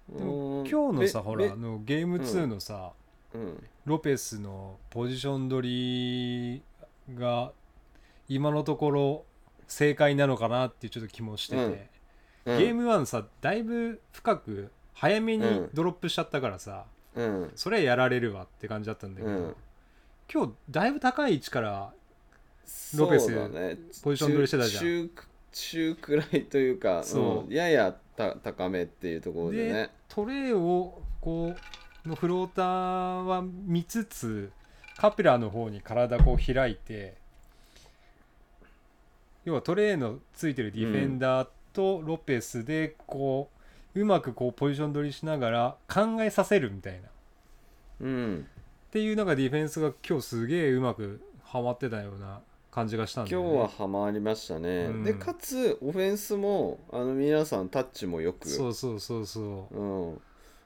[0.09, 0.69] でもうん。
[0.69, 2.93] 今日のさべほらべあのゲーム2のさ、
[3.33, 3.63] うん。
[3.85, 6.63] ロペスのポジション取
[7.09, 7.53] りが
[8.29, 9.25] 今のところ
[9.69, 11.89] 正解なのかなっていうちょっと気もしてて、
[12.47, 12.55] うん。
[12.55, 12.59] うん。
[12.59, 15.71] ゲーム1さだいぶ深く早めにうん。
[15.75, 17.53] ドロップしちゃったからさ、うん。
[17.55, 19.57] それやられるわって感じだったんだけど、うん。
[20.33, 21.93] 今日だいぶ高い位置から
[22.97, 23.79] ロペスね。
[24.03, 24.85] ポジション取りしてたじゃん。
[24.85, 25.19] 中中
[25.51, 27.49] 中くらいというかそう。
[27.49, 27.55] うん。
[27.55, 31.55] ややた高めっていうところででねトレーをこ
[32.05, 34.51] うのフローターは見つつ
[34.97, 37.17] カペラの方に体こう開いて
[39.49, 43.49] 要はトレーのついてるディフェンダーとロペスでこ
[43.95, 46.99] ううまくこうポジション取りしながら考えさせるみたいな。
[46.99, 47.03] っ
[48.01, 48.47] うん。
[48.91, 53.49] ていうのがディフェンスが今日すげえうまくはまってたような感じがしたんだよね。
[53.49, 55.05] 今日はハマりましたね、うん。
[55.05, 58.47] でかつオフェンスもあの皆さんタッチもよく。
[58.49, 59.75] そうそうそうそう。
[59.75, 60.21] うん、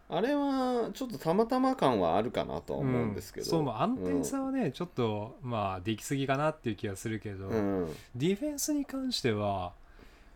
[0.09, 3.51] あれはちょっとたまたま感はあるかなとは思うんですけど、うん。
[3.51, 7.97] そうまあ安定さはね、ちょっとまあできすぎかなっていう気がするけど、うん。
[8.15, 9.73] ディフェンスに関しては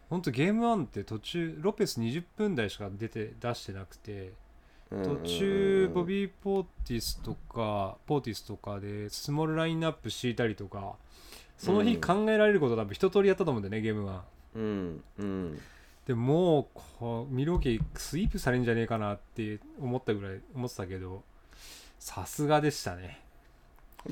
[0.09, 4.33] 本当ゲーム1って途中ロペス20分台しか出て出してなくて
[4.91, 10.95] 途中ボビー・ポーティスとかポーティスとかでスモールラインナップ敷いたりとか
[11.59, 14.21] その日考えられること多分一通りやったと思うんだよねゲーム1
[14.55, 15.61] うんうん
[16.07, 16.67] でもう
[16.99, 21.23] こうミロキスイープされんじゃねえかなって思ったぐらい思ってたけど
[21.99, 23.21] さすがでしたね。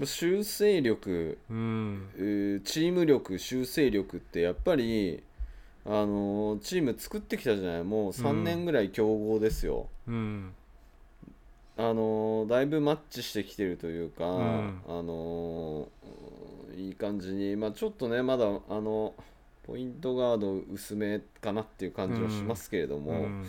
[0.04, 2.08] 修正力うん。
[2.16, 5.22] うーチーム力修正力ってやっぱり
[5.86, 7.84] あのーチーム作ってきたじゃない？
[7.84, 10.52] もう3年ぐらい強豪ですよ、うん。
[11.76, 14.82] あのーだいぶマッチしてきてるというか、ん。
[14.88, 17.54] あのーいい感じに。
[17.54, 19.14] まあちょっとねまだあの
[19.66, 23.46] ポイントガード薄めかなっていう感じはしますけれどうも、ん。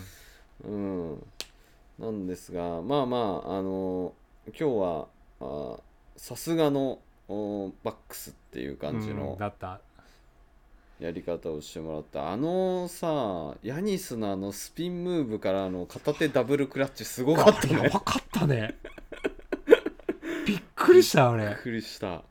[0.64, 1.26] うん、
[1.98, 4.12] なんですがまあまああの
[4.46, 5.06] 今日は
[5.40, 5.76] あ
[6.16, 6.98] さすがの
[7.28, 9.80] おバックスっていう感じうんのだった。
[10.98, 17.82] やり方をしてもらった、あのさヤニスのあのスピンムーブからの片手ダブルクラッチすごかったね。
[17.82, 18.76] やばかったね。
[20.46, 22.22] びっくりしたあびっれくりした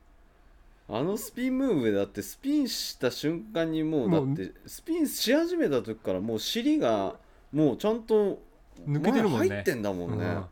[0.88, 7.16] あのスピンムーブだってスピンした瞬間にもうだってスピンし始めた時からもう尻が
[7.52, 8.40] もうちゃんと
[8.88, 9.48] 抜けてるもんね。
[9.48, 10.46] 前入ってんだもんね、うん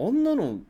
[0.00, 0.60] あんなの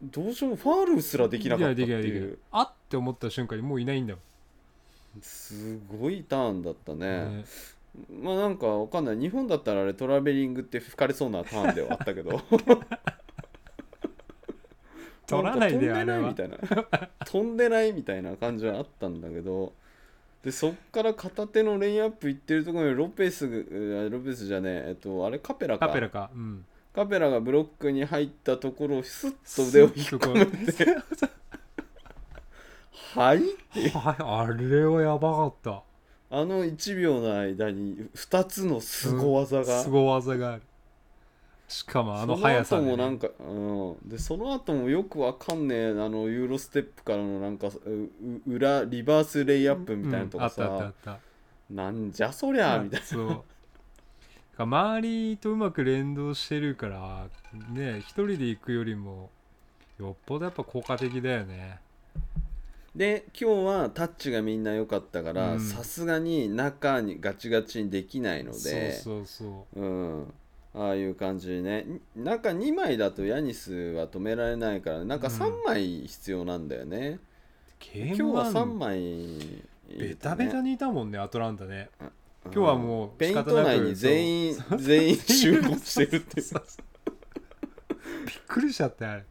[0.00, 4.20] どうしようもファールすらできなかったっていできないいうあって思った瞬間にもういないんだも
[5.20, 7.24] すごいターンだったん、ね。
[7.24, 7.44] ね。
[8.22, 9.18] まあなんかわかんない。
[9.18, 12.40] 日本だったらあれトラベリングって吹かれそうなターンではあったけど
[15.28, 16.56] 取らないで飛んでないみたいな。
[17.26, 19.72] 飛 んでないみたいな感じはあったんだけど。
[20.42, 25.88] でそっから片手のレインアップいってるところにロペスがロペスじゃねええっとあれカペラか。
[25.88, 26.30] カペラか。
[26.34, 26.64] うん。
[26.94, 30.96] カペラがブロックに入ったところをスッと腕を引っ込めて。
[33.14, 33.42] はい
[33.92, 34.16] はい。
[34.20, 35.82] あれはやばかった。
[36.30, 40.62] あの1秒の間に2つの凄技が、すご技がある
[41.68, 47.68] しかもあの速さで、ね、その後もなんか、うん、でその後もよくわかんねえあのユーロステップからのなんか
[48.46, 50.72] 裏リバースレイアップみたいなとこさ、うん。
[50.72, 51.20] あったあったあった。
[51.70, 53.44] なんじゃそりゃみたいそう。
[54.56, 57.28] 周りとうまく連動してるから
[57.70, 59.30] ね一人で行くよりも
[60.00, 61.80] よっぽどやっぱ効果的だよね。
[62.96, 65.60] で今日はタッチがみんな良かったからうん。
[65.60, 69.80] さすがに中にガチガチにできないのでそうそうそう。
[69.80, 69.86] う
[70.22, 70.32] ん
[70.74, 77.20] ああいう感じにねん中2枚だとヤニスは止められないから中3枚必要なんだよね、
[77.78, 81.88] ゲ今日はームは3枚ベタベタにいたもんねアトランタね。
[82.00, 82.10] うん。
[82.50, 86.50] 今日はもうペイント内に全員全員集合してるって びっ
[88.46, 89.24] くりしちゃってあれ。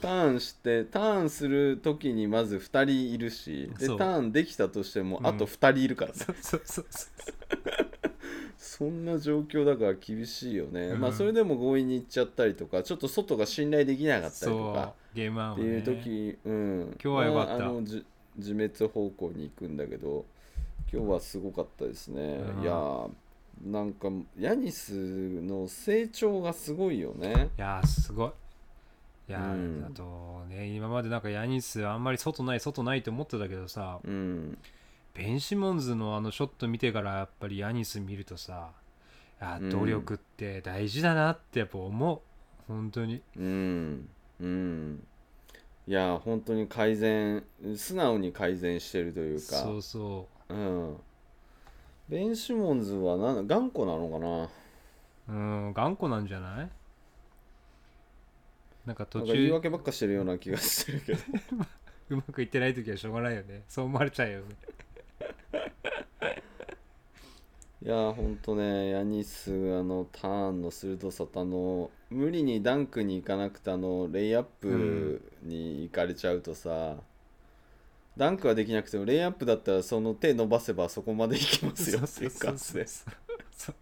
[0.00, 5.26] ターンしてターンする時にまず2人いるしでターンできたとしてもうん。
[5.26, 7.89] あと2人いるからね、そうそうそうそう
[8.80, 11.00] そんな状況だから厳しいよね、うん。
[11.00, 16.80] まあそれでも強引に行っちゃったりとかちょっと外が信頼できなかったりとそかうゲームワンはっていうね時、うん。
[16.92, 17.58] 今日は良かった。
[17.58, 18.02] まああのじ
[18.38, 20.24] 自滅方向に行くんだけど
[20.90, 22.62] 今日はすごかったですね、うん。
[22.62, 23.10] いやー
[23.66, 24.94] なんかヤニス
[25.42, 27.50] の成長がすごいよね。
[27.58, 28.30] いやーすごい。
[29.28, 29.84] いやー、うん。
[29.86, 34.56] あとね今までなんかヤニスあんまり外ない外ないと思ってたけどさうん
[35.14, 38.70] ベン・シモンズのあのショット見てからやっぱりヤニス見るとさ
[39.40, 39.70] あうん。
[39.70, 42.20] 努力って大事だなってやっぱ思う。
[42.68, 43.22] 本当に。
[43.36, 44.08] うん。
[44.40, 45.06] うん。
[45.86, 47.42] いや本当に改善
[47.76, 49.56] 素直に改善してるというか。
[49.56, 50.54] そうそう。
[50.54, 50.96] ん。
[52.08, 54.48] ベン・シモンズはなん頑固なのかな？
[55.28, 56.70] ううん頑固なんじゃない？
[58.86, 61.18] なんか途なんか言い中訳ばっかしてるような気がしてるけど。
[62.10, 63.62] うまくいってない時はしょうがないよね。
[63.68, 64.46] そう思われちゃうよね
[67.82, 76.96] いやーほんとねヤニスあのターンの鋭さとあの無理にダンクに行かなくてあのレイアップに行かれちゃうとさ、
[78.16, 82.86] ダンクはできなくてもレイアップだったらその手伸ばせばそこまで行きますよっていう感じで。
[82.86, 83.12] そう
[83.56, 83.74] そう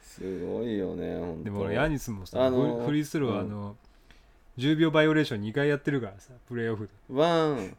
[0.00, 3.76] すごいよねほんとでもヤニスもさ、あのフフリースロー、うんあの
[4.58, 7.76] 10秒バイオレーション2回やってるからさプレーオフで one,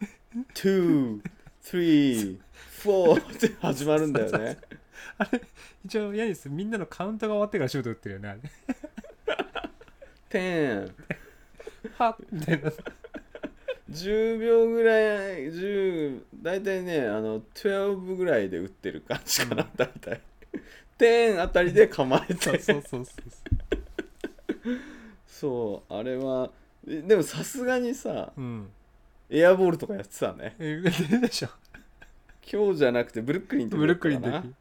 [0.54, 4.60] two, three, four って始まるんだよね。
[5.84, 8.36] 一応ヤニスみんなのカウントが終わってからシュート打ってるよねあ
[10.32, 10.92] れ。
[11.98, 12.72] はっみたいな。
[13.90, 14.94] 10秒ぐら
[15.32, 20.22] い、10、大体ね、あの、12ぐらいで打ってる感じかな、大体。
[21.00, 23.12] 10あたりで構えて、そうそうそうそ
[24.62, 24.80] う。
[25.26, 26.52] そう、あれは、
[26.88, 28.70] えでもさすがにさ、うん
[29.30, 30.56] エアボールとかやってたね。
[30.60, 31.50] えでしょ
[32.52, 34.56] 今日じゃなくてブルックリンとかブルックリン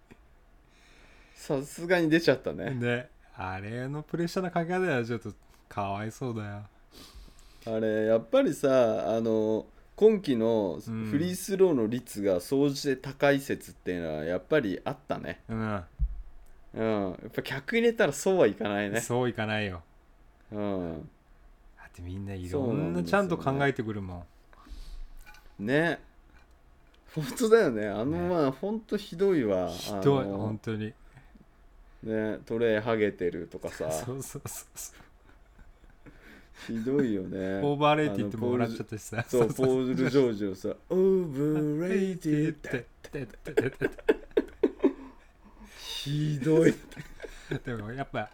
[1.35, 2.71] さすがに出ちゃったね。
[2.71, 5.33] ねあれのプレッシャーのかけ方はちょっと
[5.69, 6.63] かわいそうだよ
[7.67, 15.41] あれやっぱりさあの今季のうんフリースローの率が総じて高い説っていうのはやっぱりあったね。
[15.49, 15.83] うん、
[16.75, 17.11] うん。
[17.11, 19.01] やっぱ客入れたらそうはいかないね。
[19.01, 19.83] そういかないよ
[20.53, 21.11] うん。
[21.77, 24.25] だってみんないそろんなちゃんと考えてくるもん
[25.59, 26.01] ね。
[27.15, 27.87] 本当だよね。
[27.89, 29.71] あのねまあ本当ひどいわ。
[29.71, 30.93] ひどいあの本当に
[32.03, 35.05] ねトレイハゲてるとかさそうそうそうそう
[36.67, 37.61] ひどいよね。
[37.63, 42.95] overrated ってもあの笑っちゃったしさそうポール・ジョージのさ「overrated」
[45.79, 46.75] ひどい。
[47.65, 48.31] でもやっぱ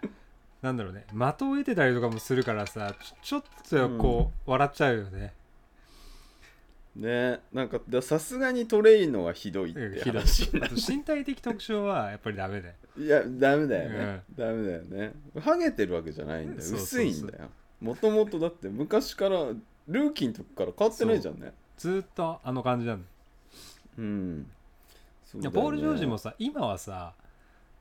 [0.62, 5.32] なんだろうね的を得てたりとかもするからさちょちょっとこう、笑っちゃうよね
[7.00, 7.40] ね。
[7.52, 10.50] なんかださすがにトレイのはひどいって話。
[10.52, 10.60] に
[10.96, 12.74] 身体的特徴はやっぱりダメだよ。
[12.98, 15.12] いやダメだよね、ダメだよね。
[15.40, 16.70] ハゲてるわけじゃないんだよ。
[16.74, 17.48] 薄いんだよ。
[17.80, 19.38] もともとだって昔から
[19.88, 21.52] ルーキーの時から変わってないじゃんね。
[21.78, 23.08] ずーっとあの感じなんだ
[23.98, 24.40] うん。
[24.42, 24.46] ね。
[25.50, 27.14] ポール・ジョージもさ今はさ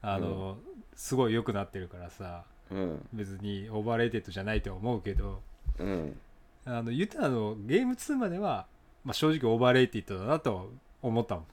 [0.02, 0.58] あの、
[0.96, 3.06] すごい良くなってるからさうん。
[3.12, 5.42] 別に overrated じゃないとは思うけど
[5.80, 6.18] うん。
[6.66, 8.68] あのユタのゲーム2までは、
[9.04, 10.72] まあ、正直 overrated だなと
[11.02, 11.46] 思ったもん。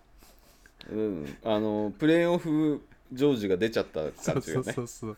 [0.91, 1.39] うん。
[1.45, 2.83] あのプレーオフ
[3.13, 4.73] ジョージが出ちゃった感じがね。
[4.73, 5.17] そうそう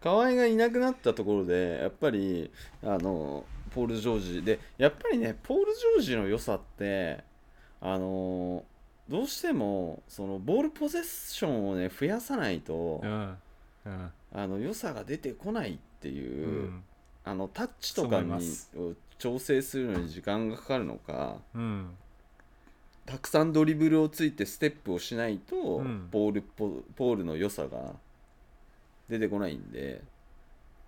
[0.00, 2.50] カワイがいなくなったところでやっぱり
[2.82, 3.44] あの
[3.74, 7.24] ポール・ジョージでやっぱりねポール・ジョージの良さって
[7.80, 8.64] あの
[9.08, 13.36] どうしてもそのボールポゼッションをね増やさないと、うん。
[13.86, 14.10] うん。
[14.34, 16.82] あの良さが出てこないってういう、ん。
[17.24, 18.32] あのタッチとかに
[19.22, 21.90] 調整するのに時間がかかるのかうん。
[23.06, 26.08] たくさんドリブルをついてステップをしないと、うん。
[26.10, 27.94] ポールポポールの良さが
[29.08, 30.02] 出てこないんで。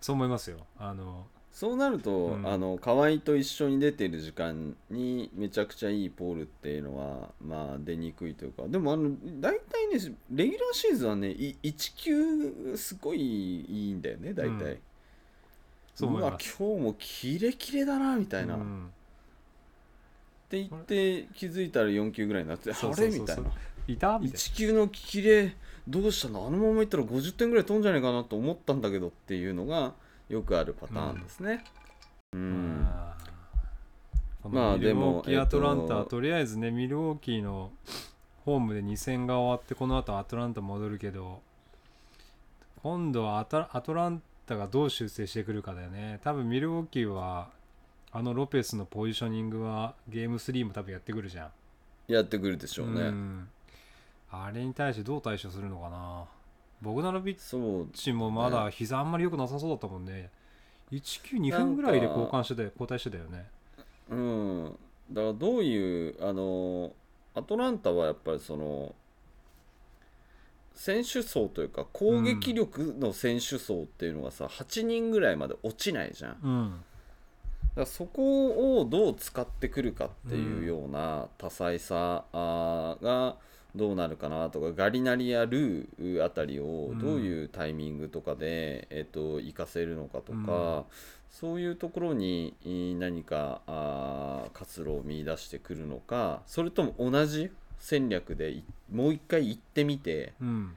[0.01, 0.67] そう思いますよ。
[0.81, 2.49] あのそうなると、うん。
[2.49, 8.65] あの河合と一緒に出てる時間にめちゃくちゃいいポールっていうのはまあ出にくいというか。
[8.67, 14.79] でもあの大体ねレギュラーシーズンはねい1球すごいいいんだよね大体、うん
[15.95, 18.91] そう思いわます今日もキレキレだなみたいな、っうん。
[20.49, 23.09] て言って気づいたら4球ぐらいになってあれ？
[23.09, 23.43] みたいな。
[23.87, 24.19] いた？
[24.19, 25.55] みたい1球のキレ
[25.87, 26.47] どうしたの？
[26.47, 29.93] あのままいったら50点ぐらい飛んじゃないかなと思ったんだけどっていうのが
[30.29, 31.65] よくあるパターンですね。
[32.33, 33.17] ま
[34.73, 36.11] あのミルウォーキでもーアトランタはえっと。
[36.11, 37.71] とりあえずねミルウォーキーの
[38.45, 41.41] ホームで2戦が終わってこの後アトランタ戻るけど
[42.83, 46.21] 今度はアトランタがどう修正してくるかだよね。
[46.23, 47.51] 多分ミルウォーキーは
[48.13, 52.13] あのロペスのポジショニングはゲーム3も多分やってくるじゃん。
[52.13, 53.49] やってくるでしょうね、ん。
[54.31, 56.25] あれに対してどう対処するのかな。
[56.83, 60.31] ボグダノビッチもまだ膝あんまり良くなさそうだったもんね。
[60.93, 63.47] 192分ぐらいで交換してたよ交代してたよね。
[64.11, 64.79] うん。
[65.11, 66.93] だからどういうあの
[67.35, 68.95] アトランタはやっぱりその
[70.75, 76.33] 選手層というか攻撃力の選手層っていうのがさ、8人ぐらいまで落ちないじゃん。
[76.33, 76.85] だかうん
[77.77, 83.37] らそこをどう使ってくるかっていうような多彩さが
[83.75, 90.85] どうなるかなとかガリナリやルーあたりをうんどういうタイミングとかで、えっと活かせるのかとか、うん。
[91.31, 97.51] そういうところにえー何かあー活路を見出してくるのかそれとも同じ
[97.85, 100.75] 戦略でいもう一回行ってみてうん。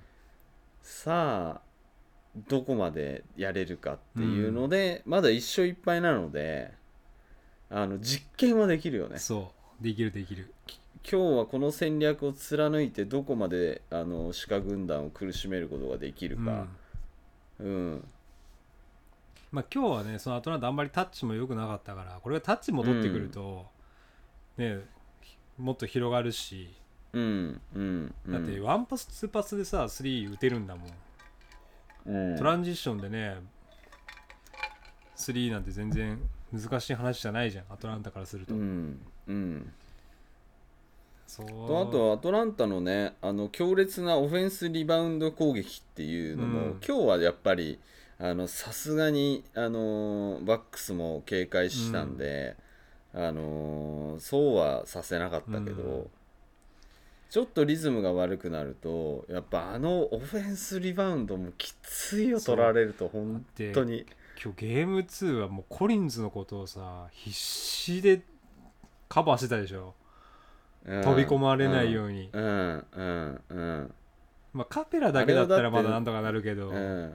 [0.82, 1.62] さあ
[2.50, 6.74] どこまでやれるかっていうので、まだ一勝一敗なので
[7.70, 9.20] あの実験はできるよね。
[9.20, 9.84] そう。
[9.84, 10.54] できるできる。
[11.10, 16.46] 今日はこの戦略を貫いてどこまであの鹿軍団を苦しめることができるうん。
[16.46, 16.68] か、
[17.62, 18.08] うん。
[19.52, 23.66] まあ今日はねそのアトランタあんまりタッチも良くなかったからこれがタッチ戻ってくると、
[24.58, 24.82] ね
[25.58, 26.76] もっと広がるし
[27.14, 28.34] うんうんうん。
[28.34, 30.90] だってワンパスツーパスでさ3打てるんだもん。
[32.06, 32.38] うん。
[32.38, 33.38] トランジッションでね
[35.16, 36.20] 3なんて全然
[36.52, 39.74] 難しい話じゃないじゃんアトランタからすると、うんうん。
[41.28, 41.48] そう。
[41.48, 46.82] とあとアトランタのねあの強烈なオフェンスリバウンド攻撃っていうのも、うん。
[46.88, 47.80] 今日はやっぱり
[48.20, 52.56] あのさすがにあのバックスも警戒したんで、
[53.14, 56.10] あのそうはさせなかったけど、うん
[57.30, 64.06] ちょっとリズムが悪くなるとやっぱあのオフェンスリバウンドもきついよ取られると本当に。
[64.42, 68.22] 今日ゲーム2はもうコリンズのことをさ必死で
[69.10, 69.96] カバーしてたでしょ。
[70.86, 72.44] 飛び込まれないように、うん。
[72.44, 72.86] うん。
[72.96, 73.42] うん。
[73.50, 73.94] うん
[74.54, 77.14] まあカペラだけだったらまだなんとかなるけど、うん、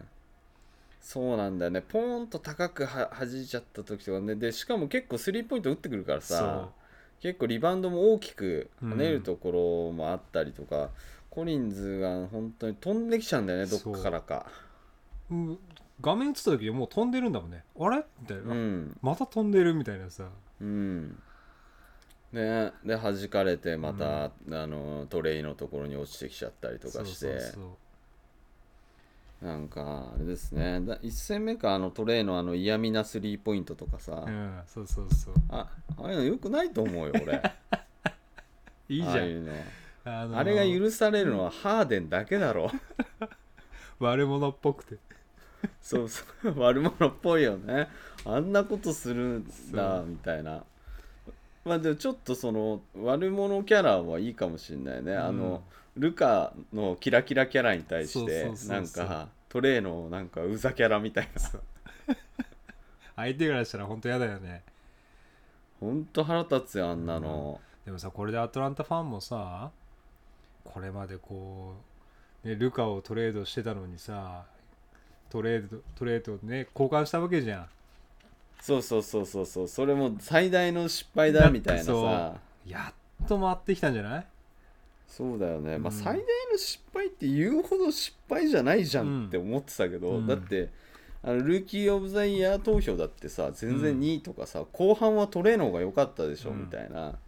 [1.01, 1.81] そうなんだよね。
[1.81, 4.37] ポーンと高くは弾いちゃった時とかね。
[4.37, 6.69] でしかも結構スリーポイント打ってくるからさ
[7.23, 10.91] 結構リバウンドも大きく跳ねるところもあったりとか、
[11.31, 14.47] コリンズが本当に飛んできちゃうんだよねどっかからか。
[15.29, 15.59] そううん。
[16.01, 17.63] 画面映った時もう飛んでるんだもんね。
[17.79, 18.05] あれ？
[18.21, 18.99] みたいな、うん。
[19.01, 20.29] また飛んでるみたいなさ。
[20.61, 21.17] うん。
[22.33, 27.15] ねで弾かれてまた、あのトレイのところに落ちてきちゃったりとかして。
[27.15, 27.65] そうそうそう
[29.43, 30.81] なんかあれですね。
[30.81, 35.35] だ1戦目かあのトレイのあの嫌味なスリーポイントとかさ、うんそうそうそう。
[35.49, 35.69] あ
[35.99, 37.43] ああいうのよくないと思うよ俺。
[38.89, 39.11] いいじゃん。
[39.11, 39.53] ああいうの。
[40.05, 42.71] あのあれが許されるのはハーデンだけだろ。
[43.99, 44.99] 悪者っぽくて。
[45.81, 46.55] そうそう。
[46.61, 47.89] 悪者っぽいよね。
[48.25, 50.07] あんなことするんだそう。
[50.07, 50.65] みたいな。
[51.65, 55.63] まあでもちょっとその悪者キャラはいいかもしれないね、あの
[55.97, 62.15] ルカのキラキラキャラに対してなんかトレイのなんかうざキャラみたいな。
[63.17, 64.63] 相手からしたら本当嫌だよね。
[65.81, 69.71] ほんと腹立つよあんなの、でもさこれでアトランタファンもさ
[70.65, 71.75] これまでこ
[72.45, 74.45] う、ね、ルカをトレードしてたのにさ
[75.29, 77.69] トレードトレードね交換したわけじゃん。
[78.61, 79.69] そうそうそうそうそう。
[79.69, 82.41] それも最大の失敗だみたいなさ。
[82.65, 84.27] やっと回ってきたんじゃない？
[85.13, 90.27] そうだよね、まあうん最大の失敗って言うほど失敗じゃないじゃんって思ってたけど、うん。
[90.27, 90.71] だって
[91.23, 94.01] あのルーキー・オブ・ザ・イヤー投票だってさ全然うん。
[94.01, 96.61] 2位とかさ、後半はトレーの方が良かったでしょ、うん。
[96.63, 97.19] みたいな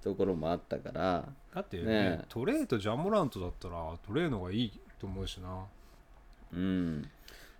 [0.00, 1.28] ところもあったから。
[1.52, 2.24] だってねねえ。
[2.28, 3.74] トレーとジャンモラントだったら
[4.06, 5.64] トレーの方がいいと思うしな。
[6.52, 7.10] うん。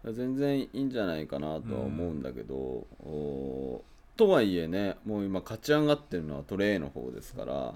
[0.05, 3.83] 全然いいんじゃないかなとは思うんだけど、お
[4.17, 7.75] とはいえねもう今勝ち上がってるのはトレーの方ですから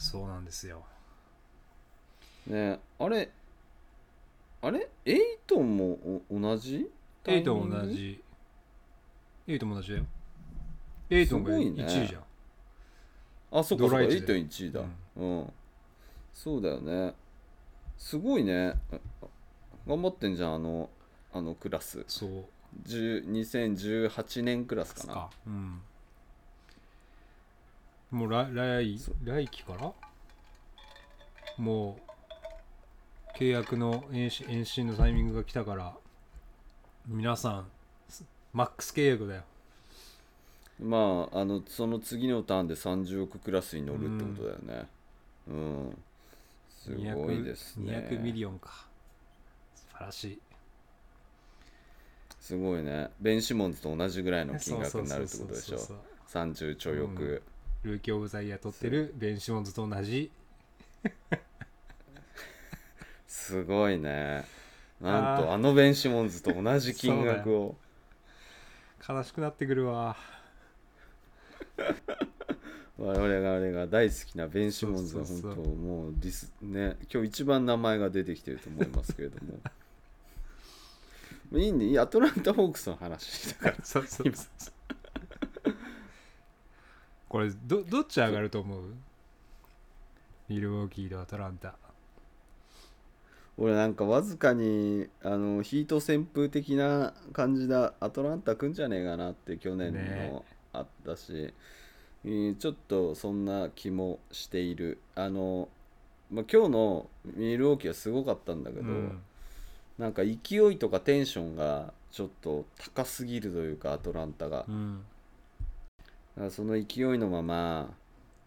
[0.00, 0.82] そうなんですよ。
[2.46, 3.30] ねあれ
[4.62, 4.88] あれ？
[5.04, 6.90] エイトンもお同じ？
[7.26, 8.22] エイトン同じ。
[9.46, 10.06] エイトンも同じだよ。
[11.10, 12.22] エイトンがすごい1ね位じゃん。
[13.58, 14.80] あそっかエイトン1位だ。
[15.16, 15.52] うん、
[16.32, 17.14] そうだよね。
[17.98, 18.74] すごいね。
[18.90, 18.96] あ
[19.86, 20.88] 頑張ってんじゃんあの
[21.34, 22.04] あのクラス。
[22.08, 22.30] そう。
[22.86, 25.12] 10 2018年クラスかな。
[25.12, 25.30] か。
[25.46, 25.82] うん
[28.10, 29.92] もう来来そ来期から？
[31.56, 31.98] も
[33.34, 35.94] う契約の延伸延伸のタイミングが来たから
[37.06, 37.66] 皆さん
[38.08, 39.42] すマックス契約だよ。
[40.82, 44.88] まああのその次のターンで30億クラスに乗るってことだよね。
[45.48, 46.02] うん、
[46.70, 48.08] すごいですね。
[48.10, 48.86] 200ミリオンか。
[49.74, 50.40] 素晴らしい。
[52.40, 53.10] すごいね。
[53.20, 55.78] ベン・シモンズと同じぐらいの金額になるってことでしょ。
[55.78, 55.96] そうそう
[56.26, 57.42] そ
[57.84, 60.30] うそう30ちょい億、ルーキー・オブ・ザ・イヤー取ってるベン・シモンズと同じ。
[63.26, 64.44] すごいね。
[65.00, 67.76] なんとあのベン・シモンズと同じ金額を。
[69.08, 70.16] 悲しくなってくるわ。
[72.98, 79.58] 我々が大好きなベン・シモンズは本当もうリスね今日一番名前が出てきてると思いますけれども。
[81.58, 81.98] いいね。
[81.98, 83.76] アトランタ・ホークスの話だから。
[83.82, 84.79] そうそうそう
[87.30, 88.82] これどどっち上がると思う？
[90.48, 91.76] ミルウォーキーとアトランタ。
[93.56, 101.54] 俺なんかわずかにあのヒート旋風的な感じでアトランタ来んじゃねえかなって去年ねのあったし、
[102.24, 104.98] えーちょっとそんな気もしている。
[105.14, 105.68] あの、
[106.32, 109.20] まあ、今日のミルウォーキーはすごかったんだけど、うん。
[109.98, 110.34] なんか勢
[110.72, 114.94] いとかテンションがちょっと高すぎるというかアトランタが、うん。
[114.94, 115.19] ら
[116.50, 117.90] その勢いのまま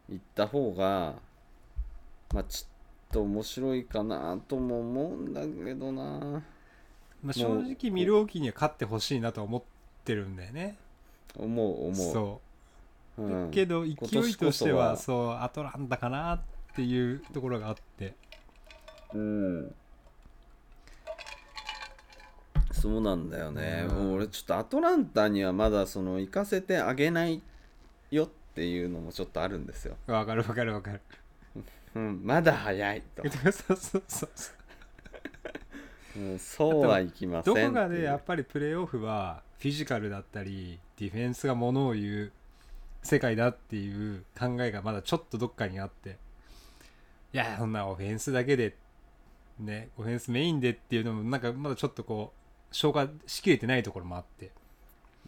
[0.10, 1.16] 行った方が
[2.34, 6.42] まあちょっと面白いかなとも思うんだけどな。
[7.24, 9.64] まあ、正直ミルウォーキーには勝ってほしいなとは思っ
[10.04, 10.78] てるんだよね。
[11.38, 11.96] 思う思う。
[11.96, 12.42] そ
[13.18, 13.24] う。
[13.24, 14.98] う、ん、けど勢いとしてはは。
[14.98, 16.42] そうアトランタかなっ
[16.76, 18.16] ていうところがあって。
[19.14, 19.76] うん。
[22.72, 24.14] そうなんだよね、うん。
[24.16, 27.42] 俺ちょっとアトランタにはまだその行かせてあげない
[28.14, 31.02] よっていうのもちょっとあるんですよ、わかるわかるわかる。
[31.96, 34.30] うん、まだ早いと、そうそうそうそう。
[36.16, 42.32] うん、そうはいきませんどこかでやっぱりプレーオフはフィジカルだったりディフェンスがものを言う
[43.02, 46.18] 世界だっていう考えがまだちょっとどっかにあって。
[47.34, 48.76] いやそんなオフェンスだけで
[49.60, 54.52] ねオフェンスメインでっていうのもなんかまだちょっとこう消化しきれてないところもあって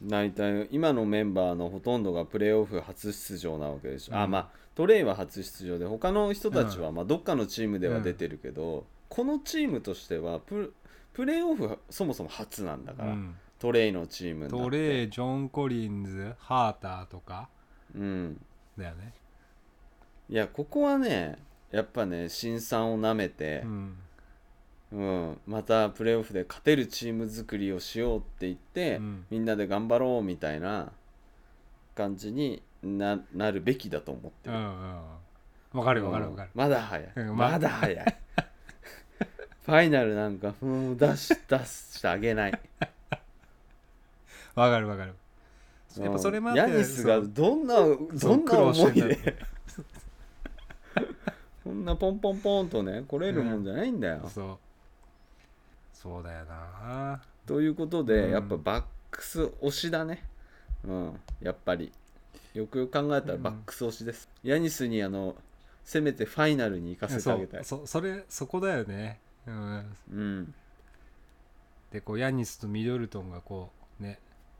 [0.03, 4.31] 大体今のメンバーのほとんどがプレーオフ初出場なわけでしょ、あうん。
[4.31, 10.73] まあトレイは初出場で他の人たちはまあどっかのチームでは出てるけど、このチームとしてはプ
[11.13, 13.35] プレーオフそもそも初なんだから、うん。
[13.57, 17.47] トレイのチームトレージョン・コリンズハーターとか。
[17.95, 18.39] うん。
[18.77, 19.13] だよね。
[20.29, 21.37] いやここはね
[21.71, 23.97] やっぱね新参をなめてう、ん
[24.91, 25.38] うん。
[25.47, 29.25] またプレーオフで勝てるチーム作りをしようって言って、うん。
[29.29, 30.91] みんなで頑張ろうみたいな
[31.95, 34.55] 感じにななるべきだと思ってる。
[34.55, 35.01] うんうん
[35.73, 36.49] わかるわかるわかる。
[36.53, 37.27] うんまだ早い、うん。
[37.36, 38.05] ままだ早い。
[39.65, 42.59] ファイナルなんかもう出し出してあげない。
[44.53, 45.13] わかるわかる。
[45.99, 49.36] やっぱそれもあってヤニスがどんなどんな思いで。
[51.63, 54.57] こんなポンポンポンとね来れるもんじゃないんだよ、そう
[55.95, 57.21] そうだよな。
[57.45, 58.31] ということで、うん。
[58.31, 60.23] やっぱバックス推しだね。
[60.83, 61.91] うんやっぱり。
[62.53, 65.35] よくよく考えたらバックス推しです、ヤニスにあの
[65.83, 67.61] せめてファイナルに行かせてそあげたい。
[67.61, 70.53] うそそれそこだよね、うん、うん。
[71.91, 74.19] でこうヤニスとミドルトンがこうね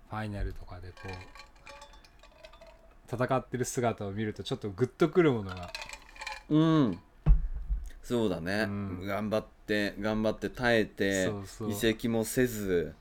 [0.09, 1.09] ファイナルとかでこう
[3.13, 5.71] 戦ってる姿を見るとちょっとグッとくるものが
[6.49, 6.99] うん
[8.06, 8.99] そうだね、うん。
[9.03, 11.32] 頑張って頑張って耐えて
[11.68, 12.93] 移籍もせず。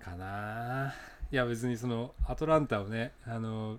[0.00, 0.94] かな。
[1.30, 3.76] いや別にそのアトランタをねあの、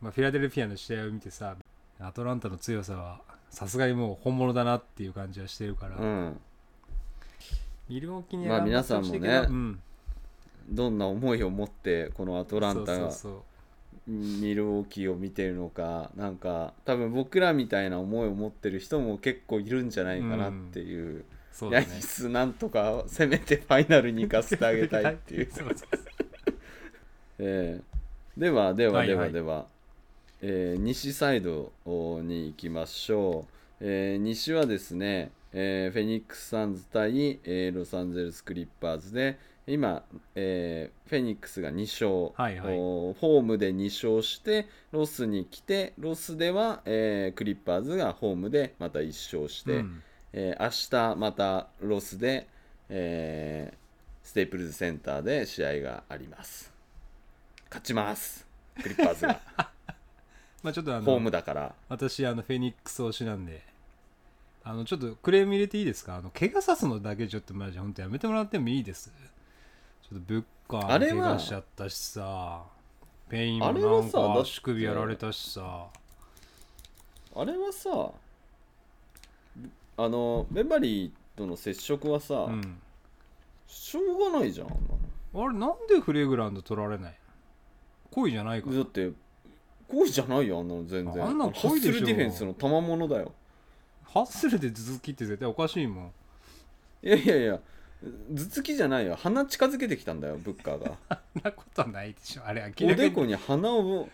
[0.00, 1.56] まあ、フィラデルフィアの試合を見てさ
[1.98, 3.20] アトランタの強さは
[3.50, 6.40] さすがにもう本物だなっていう感じはしてるから、うん。
[7.88, 9.80] ミルウォーキーにまあ皆さんもねうん、
[10.70, 13.42] どんな思いを持ってこのアトランタがそうそうそう
[14.06, 21.24] ミルウォーキーを見てるのかなんか多分僕らみたいな思いを持ってる人も結構いるんじゃないかなっていう、
[21.62, 21.86] うだね。
[21.96, 25.48] ニスなんとかせめてファイナルに行かせてあげたいっていう。
[27.38, 27.94] えー
[28.40, 29.32] ではではではいははい。
[29.32, 29.66] では、
[30.42, 31.72] えー西サイド
[32.22, 33.46] に行きましょ
[33.80, 40.04] う、えー西はですね、えーフェニックス・サンズ対、えーロサンゼルス・クリッパーズで今、
[40.34, 42.76] えーフェニックスが2勝、はいはい。
[42.76, 49.06] ホームで2勝してロスに来てロスでは、えークリッパーズがホームでまた1
[49.36, 50.02] 勝して、うん。
[50.32, 52.46] えー明日またロスで、
[52.88, 53.76] えー
[54.26, 56.72] ステープルズセンターで試合があります。
[57.68, 58.46] 勝ちます。
[58.82, 59.40] クリッパーズが。
[60.62, 61.74] まあちょっとあホームのだから。
[61.88, 63.62] 私あのフェニックス推しなんで。
[64.62, 66.16] あのちょっとクレーム入れていいですか？
[66.16, 69.10] あの怪我さすのだけちょっとマジ本当やめてもらってもいいです？
[69.10, 72.62] ちょっとブッカーあれはも怪我しちゃったしさ
[73.28, 75.86] ペインもあれなんかはさだって足首やられたしさ。
[77.36, 78.10] あれはさ
[79.96, 82.78] あのベバリーとの接触はさ、うん。
[83.66, 84.66] しょうがないじゃん。
[84.68, 84.78] あんな
[85.34, 87.14] あれなんでフレグランド取られない？
[88.10, 89.10] 故意じゃないかだって
[89.88, 91.24] 故意じゃないよあんなの全然。
[91.24, 93.32] あんなのハッスルディフェンスの賜物だよ。
[94.04, 96.12] ハッスルで頭突きって絶対おかしいもん。
[97.02, 97.60] いやいやいや
[98.30, 99.16] 頭突きじゃないよ。
[99.16, 100.98] 鼻近づけてきたんだよブッカーが。
[101.32, 102.42] そんなことはないでしょ。
[102.44, 103.10] あれお明らかに。
[103.10, 104.08] でこに鼻を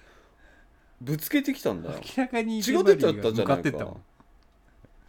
[1.01, 2.01] ぶつけてきたんだよ。
[2.17, 3.97] 明らかに血が出ちゃったじゃないか。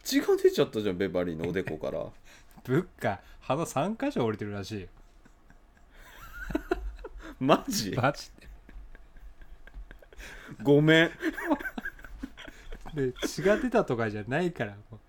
[0.02, 2.06] 血が出ちゃったじゃんベバリーのおでこから。
[2.64, 4.88] ブッカー鼻3箇所折れてるらしいよ。
[7.38, 7.92] マジ？
[7.92, 8.30] マジ
[10.62, 11.10] ごめん。
[12.94, 15.00] でで血が出たとかじゃないからも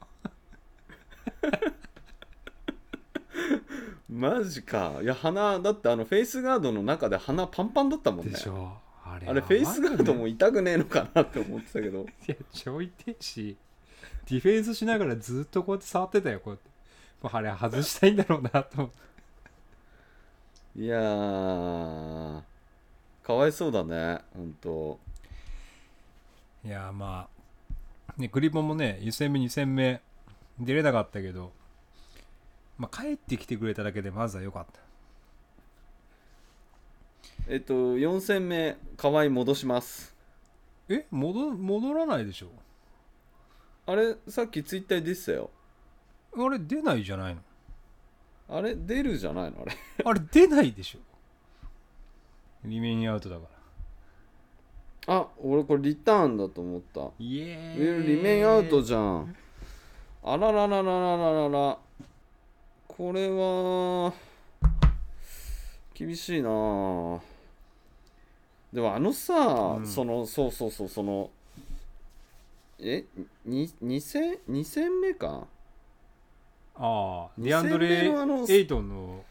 [4.14, 5.00] マジか。
[5.02, 8.30] いや鼻だってあのフェイスガードの中で鼻パンパンだったもんね。
[8.30, 8.78] うでしょ。
[9.04, 12.06] あれあれフェイスガードもい痛くねえのかなって思ってたけど。
[12.28, 13.58] や超痛いし
[14.30, 16.70] ディフェンスしながらずっとこうやって触ってたよこうやって。
[17.24, 18.90] もうあれ外したいんだろうなと思っ
[20.76, 20.80] て。
[20.80, 22.42] いやー。
[23.24, 25.00] かわいそうだねほんと。
[26.64, 28.22] いやまあ。
[28.22, 30.02] ねクリボンもね1戦目2戦目
[30.60, 31.52] 出れなかったけど
[32.78, 34.80] まあ帰ってきてくれただけでまずは良かった。
[37.48, 40.16] えっと4戦目河合戻します。
[40.90, 41.06] え？
[41.12, 42.48] 戻戻らないでしょ？
[43.86, 45.50] あれさっきツイッターで出てたよ。
[46.38, 47.42] あれ出ないじゃないの？
[48.50, 49.62] あれ出るじゃないの？
[49.62, 49.76] あれ。
[50.06, 51.00] あれ出ないでしょ？
[52.66, 53.44] リメインアウトだか
[55.08, 55.16] ら。
[55.16, 57.12] あ俺これリターンだと思った。
[57.20, 59.36] イエえーイリメインアウトじゃん。
[60.24, 61.78] あらららららららら
[62.96, 64.14] これは
[65.96, 66.50] 厳しいな。
[66.50, 67.20] あ
[68.72, 69.88] でもあのさ、うん。
[69.88, 71.32] そのそうそうそうその
[72.80, 73.04] え
[73.46, 75.48] に2戦2戦目か？
[76.76, 78.12] ああ二ディアンドレ
[78.50, 79.24] エイトンの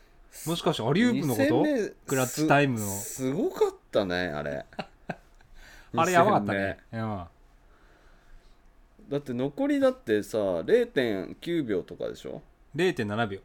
[0.47, 1.63] もしかしてアリウープのこと？
[2.09, 2.87] クラッチタイムの。
[2.87, 4.67] すすごかったねあれ。
[5.95, 6.79] あれやばかったね。
[9.09, 12.43] だって残りだってさ0.9秒とかでしょ
[12.75, 13.41] ？0.7秒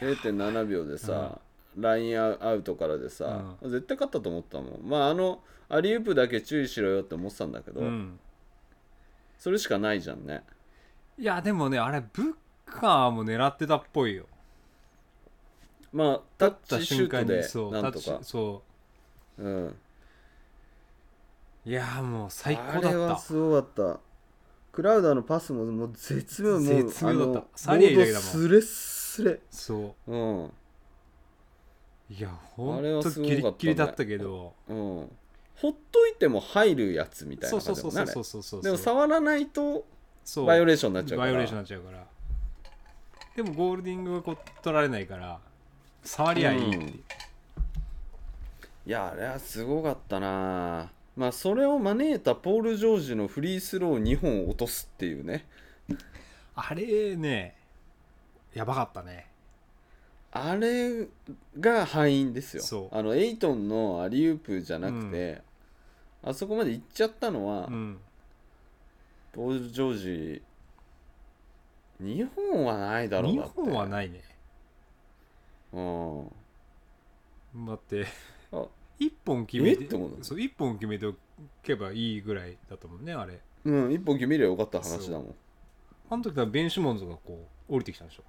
[0.00, 1.38] 0.7秒でさ、
[1.78, 4.80] ラインアウトからでさ、絶対勝ったと思ったもん。
[4.82, 8.18] まああのアリウープだけ注意しろよって思ってたんだけど、うん。
[9.38, 10.42] それしかないじゃんね。
[11.18, 12.34] いやでもねあれブッ
[12.66, 14.26] カーも狙ってたっぽいよ。
[15.92, 18.18] まあタッ打ったチシュートでそうなんとか。
[18.22, 18.62] そ
[19.38, 19.48] う。
[19.48, 19.66] ん。
[19.66, 19.74] う
[21.66, 24.00] いやーもう最高あれはだったすごかった。
[24.72, 27.58] クラウダーのパスももう絶妙もう絶妙だった。
[27.58, 28.28] サリエだけだもん。
[28.28, 28.62] スレッ
[29.10, 30.14] スレそう。
[30.14, 30.44] ん。
[30.44, 30.50] う
[32.10, 34.54] いやほあれはんとギリッギリだったけど。
[34.68, 34.76] うん。
[35.56, 38.62] ほっといても入るやつみたいなそうそうそうそうそうそう。
[38.62, 39.84] でも触らないと
[40.24, 40.46] そう。
[40.46, 41.32] バイオレーションになっちゃうから。
[41.32, 42.06] バイオレーションになっちゃうから。
[43.34, 45.40] でもゴールディングはこう取られないから
[46.04, 46.92] 触りゃいいっていう、
[48.86, 55.46] いやあれはすごかったなまあそれを招いたポール・ジョージのフリースロー2本落とすっていうね。
[56.54, 57.59] あれね
[58.54, 59.26] やばかったね。
[60.32, 61.08] あれ
[61.58, 62.62] が敗因ですよ。
[62.62, 62.96] そう。
[62.96, 65.42] あのエイトンのアリウープじゃなくて、
[66.22, 67.98] あそこまで行っちゃったのは、うん。
[69.32, 70.42] ポール・ジョージ
[72.00, 73.52] 日本はないだろう日だって。
[73.60, 74.22] 本はないね。
[75.72, 77.66] うん。
[77.66, 78.06] だって
[78.52, 78.64] あ
[78.98, 81.14] 一本決めてえって思うそう一本決めてお
[81.62, 83.40] けばいいぐらいだったもんねあれ。
[83.64, 85.34] うん一本決めりゃよかった話だもん。
[86.08, 88.22] あの時はベン・シモンズがこう降りてきたんでしょ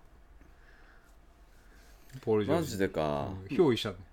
[2.19, 4.05] ポール・ジョーマジジでか、うん憑依したんだよ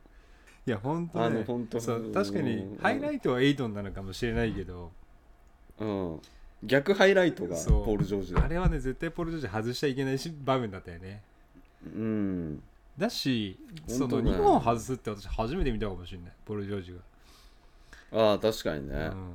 [0.66, 2.76] いや本当あねの本当そう確かにうん。
[2.78, 4.90] ハイライトはエイトンなのかもしれないけど。
[5.78, 6.20] うん。
[6.62, 7.84] 逆ハイライトがそう。
[7.86, 8.44] ポール・ジョージだ。
[8.44, 11.22] あれはね絶対ポール・ジョージ外しちゃいけないし場面だったよね。
[11.86, 12.62] うん。
[12.99, 14.36] だしその本当だよ。
[14.36, 16.92] 2本外すって私初めて見たかもしれないポール・ジョージ
[18.12, 19.34] が、ああ確かにね、うん。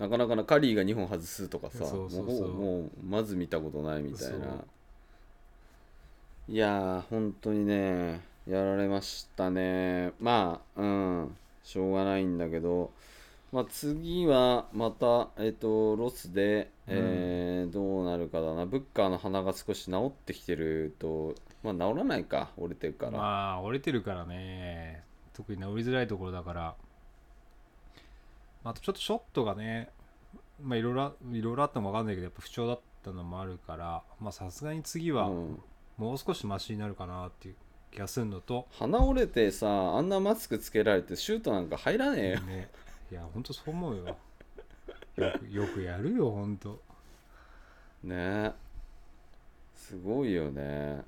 [0.00, 2.48] なかなかなカリーが2本外すとかさそうそうそう。
[2.48, 4.38] もうもうまず見たことないみたいそう。
[4.40, 4.64] な
[6.46, 10.12] いやー本当にねやられましたね。
[10.20, 12.90] まあうんしょうがないんだけど。
[13.50, 18.66] まあ次はまたえっ、とロスで、えーどうなるかだな。
[18.66, 25.02] ブッカーの鼻が少し治ってきてるとまあ治らないか折れてるから、まあ折れてるからね。
[25.32, 26.74] 特に治りづらいところだから。
[28.64, 29.88] あとちょっとショットがね
[30.62, 34.02] まあいろいろいろいろあったのも分かんないけどやっぱ不調だったのもあるから。
[34.20, 35.62] まあさすがに次はうん
[35.96, 37.54] もう少しマシになるかなっていう
[37.92, 42.40] 気がするのと、鼻折れてさあんなマスクつけられてシュートなんか入らねえよ。
[42.40, 42.68] ね、
[43.12, 44.16] いやほんとそう思うよ。
[45.16, 46.80] よくよくやるよほんと。
[48.02, 48.52] ね。
[49.76, 51.02] すごいよね。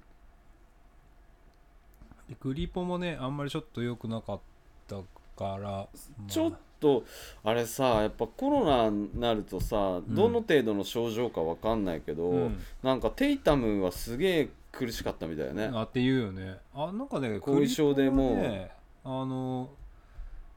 [2.28, 4.40] でグリポもねあんまりちょっと良くなかっ
[4.86, 4.96] た
[5.36, 5.88] から、まあ。
[6.28, 7.04] ちょっと
[7.42, 10.14] あれさやっぱコロナになるとさ、ん。
[10.14, 12.60] どの程度の症状かわかんないけど、うん。
[12.82, 16.58] なんかテイタムはすげえ苦しかったみたいね、あって言うよね。
[16.74, 18.36] あなんかね後遺症でもう。
[18.36, 18.70] ね
[19.04, 19.70] あの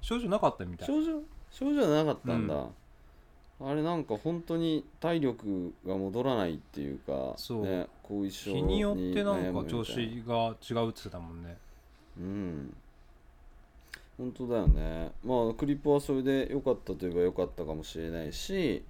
[0.01, 0.87] 症状なかったみたい。
[0.87, 2.65] 症状症状なかったんだ、
[3.61, 7.65] あれなんか本当に体力が戻らないっていうかそう。
[7.65, 11.57] ね、後遺症日によってなんか調子が違うって言ってたもんね。
[12.17, 12.75] うん。
[14.17, 15.11] 本当だよね。
[15.23, 18.83] まあクリップはそれで良かったといえば良かったかもしれないし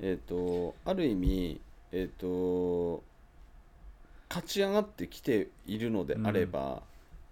[0.00, 1.60] えっ、とある意味
[1.92, 3.02] えっ、と
[4.30, 6.82] 勝ち上がってきているのであれば、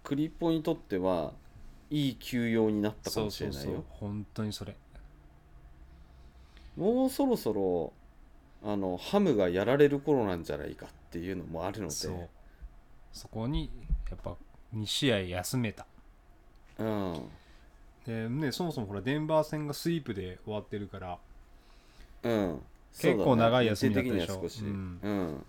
[0.03, 1.31] クリッポにとっては
[1.89, 3.63] いい休養になったかそうもしれないよ。
[3.63, 4.75] そうそう本当にそれ。
[6.75, 7.93] もうそろそろ
[8.63, 11.93] あのハムがやられる頃なんじゃないかっていうのもあるので。
[11.93, 12.29] そう。
[13.13, 13.71] そこに
[14.09, 14.35] やっぱ
[14.75, 15.85] 2試合休めた。
[16.77, 17.29] うん。
[18.05, 21.17] でねそもそもほらデンバー戦がスイープで終わってるから
[22.23, 22.61] うん。
[22.97, 24.41] 結構長い休みだったでしょ。
[24.41, 24.99] 少し、うん。
[25.01, 25.45] うん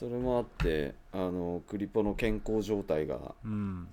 [0.00, 3.34] それもあってあのクリポの健康状態が。
[3.44, 3.86] うん。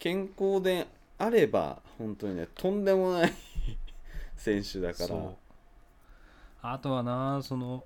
[0.00, 0.88] 健康で
[1.18, 3.32] あれば本当にねとんでもない
[4.34, 6.72] 選手だから。
[6.72, 7.84] あとはなその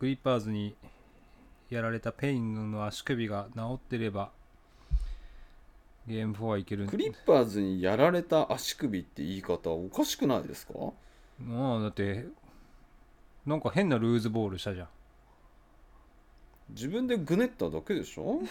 [0.00, 0.74] クリッパーズに
[1.70, 4.32] やられたペインの足首が治ってれば
[6.08, 6.88] ゲーム4はいける。
[6.88, 10.74] クリッパーズにやられた足首って言い方おかしくないですか？
[11.40, 12.26] まあだって
[13.46, 14.88] なんか変なルーズボールしたじゃん
[16.70, 18.40] 自分でぐねっただけでしょ？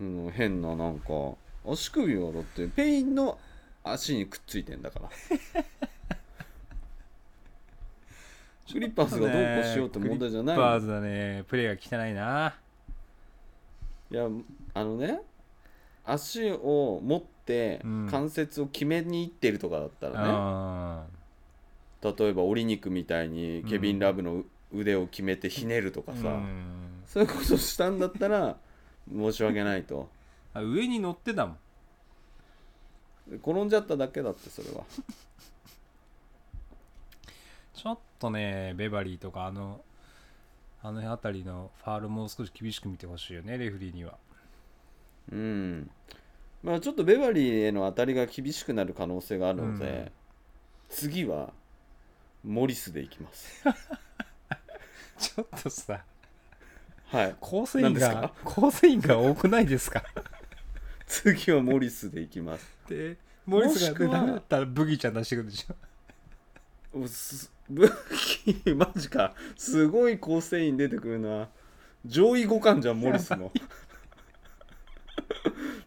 [0.00, 1.08] うん、変ななんか
[1.66, 3.38] 足首はだってペインの
[3.84, 5.10] 足にくっついてんだから。
[8.72, 11.44] クリッパーズがどうこうしようって問題じゃないクリッパーズはね。
[11.48, 12.54] プレーが汚いな。
[14.12, 14.28] いや
[14.74, 15.20] あのね
[16.04, 18.08] 足を持ってうん。
[18.08, 21.04] 関節を決めにいってるとかだったらね、あ
[22.02, 26.40] 例えば折り肉みたいにケビン・ラブの腕を決めてひねるとかさ、
[27.06, 28.56] そういうことしたんだったら
[29.10, 30.08] 申し訳ないと。
[30.52, 31.58] あ上に乗ってたもん。
[33.36, 34.84] 転んじゃっただけだってそれは。
[37.74, 39.82] ちょっとねベバリーとかあの
[40.82, 44.18] あの辺りのファールもう少し厳しく見てほしいよねレフェリーには。
[45.30, 45.90] うん。
[46.62, 50.12] まあちょっとベバリーへの当たりが厳しくなる可能性があるので、うん。
[50.88, 51.52] 次は
[52.44, 53.64] モリスでいきます
[55.20, 56.02] ちょっとさ
[57.06, 57.36] はい。
[57.40, 58.14] 構成員何ですか？
[58.20, 60.02] が構成員が多くないですか？
[61.06, 62.66] 次はモリスでいきます。
[62.88, 63.16] で
[63.46, 65.74] モリスがもしくはダメだったらブギちゃん出してくるでしょ。
[67.02, 67.88] おす武
[68.44, 69.34] 器マジか。
[69.56, 71.48] すごい構成員出てくるな。
[72.06, 73.52] 上位互換じゃんモリスの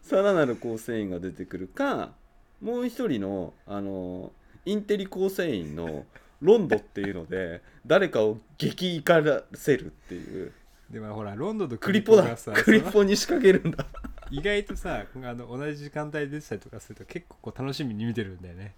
[0.02, 2.12] さらなる構成員が出てくるか
[2.60, 4.32] もう一人のあの
[4.64, 6.06] インテリ構成員の
[6.44, 10.52] ロンドっていうので誰かを激怒らせるっていう。
[10.90, 12.22] でもほらロンドンとクリポだ。
[12.22, 13.86] がさクリポに仕掛けるんだ。
[14.30, 18.74] 意外とさあの同じ時間帯でしたりとかすると結構こう楽しみに見てるんだよね。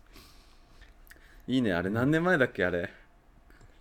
[1.49, 2.93] いいねあれ何年前だっけあれ。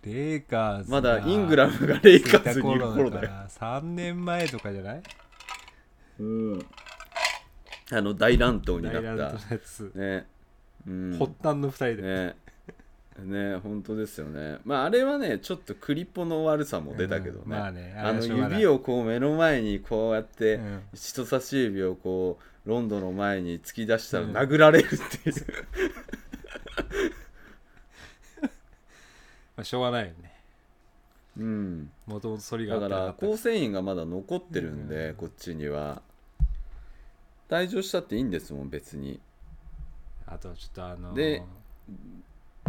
[0.02, 3.28] レイカーズまだイングララムがレイカーズにいる頃だよ。
[3.28, 5.02] ら3年前とかじゃない？
[6.18, 6.66] うん。
[7.92, 9.54] あの大乱闘になった。
[9.54, 10.26] やつ、ね。
[10.86, 11.18] うん。
[11.18, 12.36] 発端の2人で、ね
[13.22, 14.58] ね本当ですよね。
[14.64, 20.82] まああれはねちょっとクリポの悪さも出たけどね、うんまあねあの指をこう目の前にこうやってうん。
[20.94, 24.32] 人差し指をこうロンドンの前に突き出したらうん。
[24.36, 25.36] 殴られるっていう、
[29.56, 30.32] まあ、しょうがないよね。
[31.38, 35.14] うん、もともとそれがあだから構成員がまだ残ってるんで、うん。
[35.16, 36.02] こっちには。
[37.48, 39.20] 退場したっていいんですもん別に。
[40.26, 41.42] あとちょっとあのーで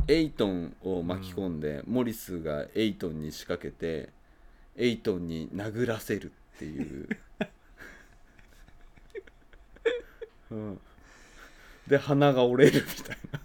[0.08, 4.10] エイトンを巻き込んで、モリスがエイトンに仕掛けて
[4.76, 7.10] エイトンに殴らせるっていう、
[10.52, 10.80] うん、
[11.88, 13.40] で鼻が折れるみたいな。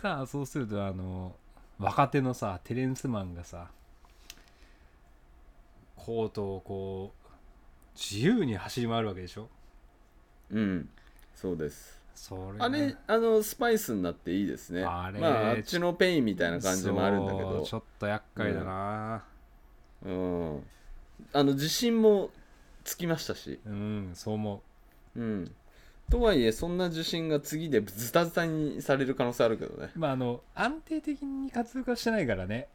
[0.00, 1.36] さあそうするとあの
[1.78, 3.70] 若手のさテレンスマンがさ
[5.94, 7.28] コートをこう
[7.94, 9.48] 自由に走り回るわけでしょ？
[10.50, 10.88] うん。
[11.36, 14.84] そうですそれあれあのスパイスになっていいですね。
[14.84, 17.62] あれまああっちのペインみたいな感じもあるんだけど。
[17.62, 19.24] ちょっと厄介だな。
[20.04, 20.62] うん。
[21.32, 22.30] あの自信も
[22.84, 23.60] つきましたし。
[23.66, 24.62] うん、そう思
[25.16, 25.20] う。
[25.20, 25.50] ん。
[26.10, 29.90] とはいえそんな自信が次でズタズタにされる可能性あるけどね。
[29.96, 32.68] うまああの安定的に活躍はしてないからね。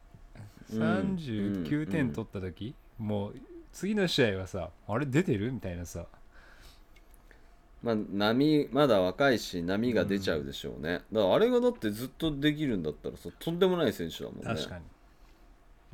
[0.72, 0.82] うん。
[1.16, 3.34] 39点取った時、もう
[3.72, 5.52] 次の試合はさあれ出てる？
[5.52, 6.06] みたいなさ
[7.82, 14.42] まあ波まだ若いし波が出ちゃうでしょうね、だからあれがだってずっとできるんだったらさとんでもない選手だもんね。
[14.44, 14.84] 確かに。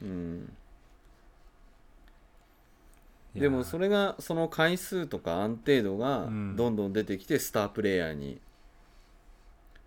[0.02, 0.52] うん。
[3.34, 6.56] でもそれがその回数とか安定度がうん。
[6.56, 8.40] どんどん出てきてスタープレイヤーに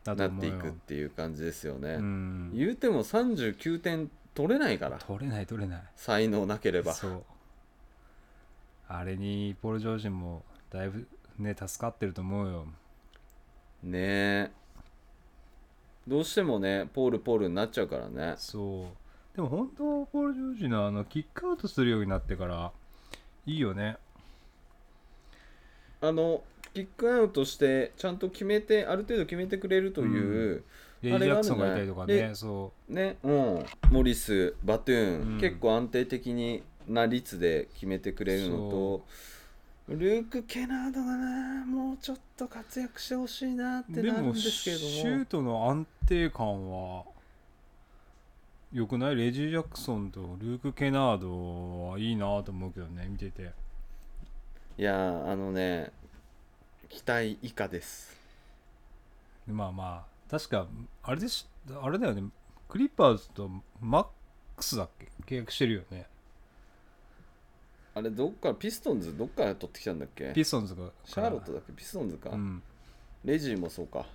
[0.05, 2.51] なっていくっていう感じですよね、うん。
[2.53, 4.97] 言うても39点取れないから。
[4.99, 5.83] 取れない取れない。
[5.95, 6.93] 才能なければ。
[6.93, 7.23] そう。
[8.87, 11.07] あれにポール・ジョージンもだいぶ
[11.39, 12.65] ね助かってると思うよ。
[13.83, 14.51] ねえ。
[16.07, 18.35] どうしてもねポールポールになっちゃうからね。
[18.37, 18.87] そ
[19.33, 19.35] う。
[19.35, 22.71] でも本当ポール・ジョージのあのキックアウトするようになってから
[23.45, 23.97] いいよね。
[26.01, 30.63] あのキックアウトしてちゃんと決めてある程度決めてくれるという、
[31.01, 35.39] レイジ・ジャクソンがいたりとかでねそね、うん、モリスバトゥーン、うん。
[35.39, 39.05] 結構安定的にな率で決めてくれるのと
[39.87, 45.17] ルーク・ケナードがなもうちょっと活躍してほしいなってなるんですシけれども。
[45.19, 47.05] ュートの安定感は
[48.73, 49.15] よくない？
[49.15, 53.53] レジー・ジャクソンとルーク・ケナードはいいなと思うけどね見てて。
[54.77, 55.91] いやーあのね
[56.89, 58.15] 期待以下です。
[59.47, 60.67] まあまあ確か
[61.03, 61.47] あれでし
[61.81, 62.23] あれだよね。
[62.67, 64.07] クリッパーズとマッ
[64.57, 65.07] クスだっけ？
[65.35, 66.07] 契約してるよね
[67.97, 70.31] あれどっからピストンズどっから取ってきたんだっけ？
[70.33, 71.73] ピストンズがシャーロットだっけ？
[71.73, 72.61] ピストンズか、うん。
[73.25, 74.05] レジーもそうか。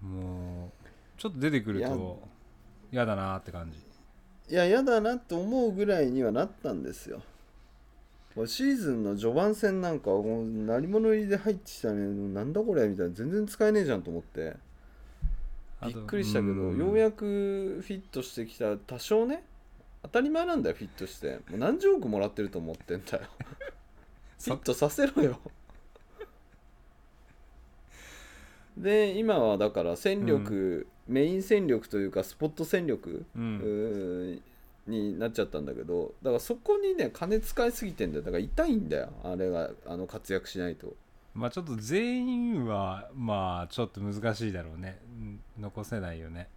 [0.00, 0.70] もう
[1.18, 2.22] ちょっと出てくると
[2.92, 3.78] 嫌だなって感じ。
[4.50, 7.20] いや嫌だなって思うぐらいにはなったんですよ。
[8.46, 14.54] シーズンの序盤戦なんかもう鳴り物入りで入ってきたねなんだこれみたいな全然使えねえじゃんと思って。
[15.84, 19.42] びっくりしたけどようやくフィットしてきた多少ね
[20.02, 21.40] 当たり前なんだよフィットして。
[21.50, 23.24] もう何十億もらってると思ってんだよ。
[24.40, 25.38] フィットさせろよ。
[28.76, 34.42] で今はだから戦力、メイン戦力というかスポット戦力、ううんー
[34.86, 38.24] になっちゃったんだけどだからそこにね金使いすぎてんだよ。
[38.24, 40.94] だから痛いんだよあれがあの活躍しないと。
[41.34, 45.00] まあちょっと全員はまあちょっと難しいだろうね。
[45.04, 46.48] うん残せないよね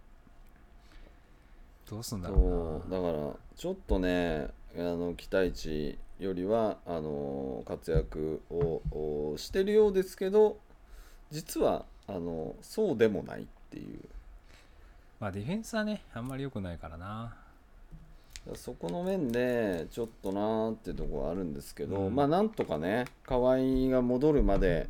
[1.92, 10.56] どうすんだろそうだからちょっとねあの期待値よりはあの活躍ををしてるようですけど
[11.30, 14.00] 実はあのそうでもないっていう。
[15.20, 17.34] まあディフェンスはねあんまり良くないからな。
[18.54, 22.14] そこの面でちょっとなーってとこはあるんですけど、うん。
[22.14, 23.58] まあなんとかね河合
[23.90, 24.88] が戻るまで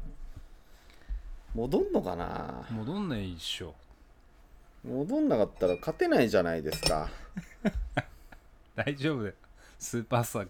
[1.54, 2.64] 戻んのかな。
[2.70, 3.74] 戻んないっしょ
[4.84, 7.08] 戻んなかったら勝てないじゃないですか。
[8.74, 9.34] 大丈夫だよ。
[9.78, 10.48] スーパースター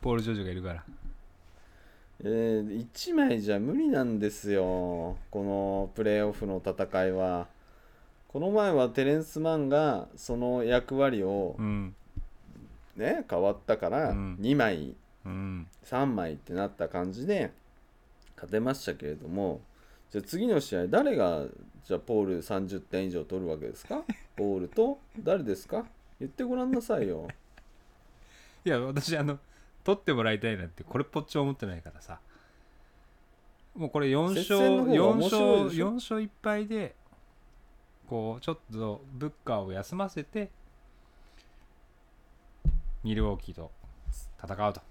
[0.00, 0.84] ポール・ジョージがいるから。
[2.24, 5.16] えー、1枚じゃ無理なんですよ。
[5.30, 7.46] このプレーオフの戦いは。
[8.28, 11.94] この前はテレンス・マンがその役割をうん。
[12.96, 14.36] ね変わったからうん。
[14.40, 15.68] 2枚うん。
[15.84, 17.52] 3枚ってなった感じで
[18.34, 19.60] 勝てましたけれども。
[20.10, 21.46] じゃあ次の試合誰が
[21.84, 24.02] じゃあポール30点以上取るわけですか？
[24.36, 24.98] ポールと？
[25.18, 25.84] 誰ですか？
[26.20, 27.28] 言ってごらんなさいよ。
[28.64, 29.38] いや私あの
[29.82, 32.20] 取ってもらいたいなんてこれっぽっちも思ってないからさ。
[33.74, 36.94] もうこれ4勝接戦の方が4面白い勝でしょ？4勝1敗で
[38.06, 40.50] こうちょっとブッカーを休ませて
[43.02, 43.70] ミルウォーキーと
[44.42, 44.82] 戦うと。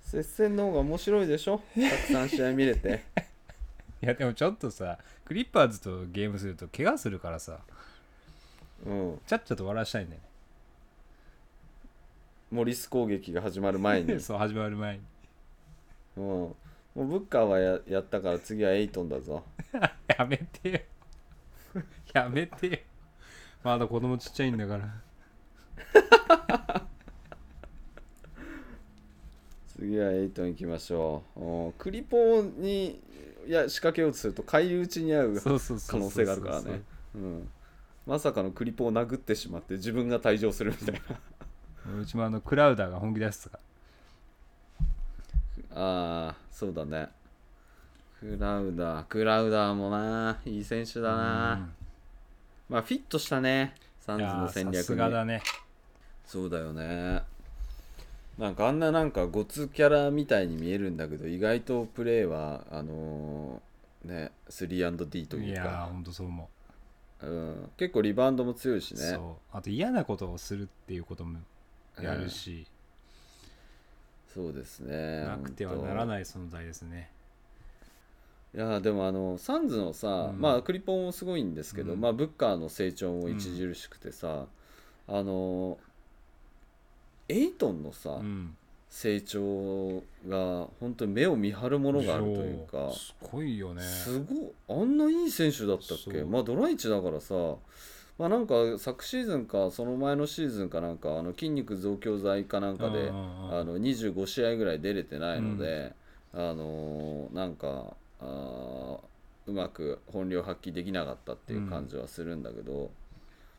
[0.00, 1.58] 接戦の方が面白いでしょ？
[1.74, 3.04] たくさん試合見れて
[4.02, 7.60] いやでもちょっとさクリッパーズとゲームすると怪我するからさ。
[8.84, 9.20] うん。
[9.26, 10.20] ちゃっちゃと終わらしたいんだよ
[12.50, 14.08] モリス攻撃が始まる前に。
[14.08, 15.02] ね そう始まる前に。
[16.16, 16.56] うん、も
[16.96, 19.44] うブッカーはややったから次はエイトンだぞ。
[20.18, 20.80] やめてよ。
[22.12, 22.78] やめてよ。
[23.62, 25.02] まだ子供ちっちゃいんだから。
[29.68, 31.40] 次はエイトン行きましょう。
[31.40, 31.72] うん。
[31.72, 33.00] クリポにい
[33.48, 36.82] や仕掛けようとすると返り討ちに遭う可能性があるからね。
[37.14, 37.48] うん。
[38.06, 41.00] まさかのクリポを殴ってしまって自分が退場するみたい
[41.84, 42.00] な。
[42.00, 43.58] うちもあのクラウダーが本気出してたか
[45.74, 47.08] ああそうだね。
[48.20, 51.68] クラウダークラウダーもないい選手だらな
[52.68, 54.96] まあフィットしたねサンズの戦略に。
[54.96, 55.42] がだね。
[56.24, 57.22] そうだよね
[58.38, 66.48] なんかあんななんかゴツキャラみたいに見えるんだけど意外とプレーはあのーね 3&D といやーいうか、ほんとそう思
[67.22, 67.26] う。
[67.26, 69.10] ん、結構リバウンドも強いしう、ね。
[69.10, 69.56] そう。
[69.56, 71.38] あと嫌なことをするっていうことも
[72.00, 72.66] やるし、
[74.34, 77.10] そうですねなくてはならいない存在ですね。
[78.54, 80.40] いやでもあのサンズのさ、うん。
[80.40, 82.00] まあクリポンもすごいんですけど、うん。
[82.00, 84.46] まあブッカーの成長も著しくてさ、
[85.06, 85.78] あの
[87.28, 88.56] エイトンのさ、うん。
[88.94, 93.80] 成長が本当に目を見張るものがあるというかすごいよね。
[93.80, 96.24] すごいあんないい選手だったっけ？
[96.24, 97.34] まあドライチだからさ
[98.18, 103.12] まあなんか昨シーズンかその前のシーズンかなんかあの筋肉増強剤かなんかで、あ
[103.64, 105.94] の25試合ぐらい出れてないので、
[106.34, 108.98] あのーなんかあー
[109.46, 112.90] うまく本領発揮できなかったっていう感じはするんだけど、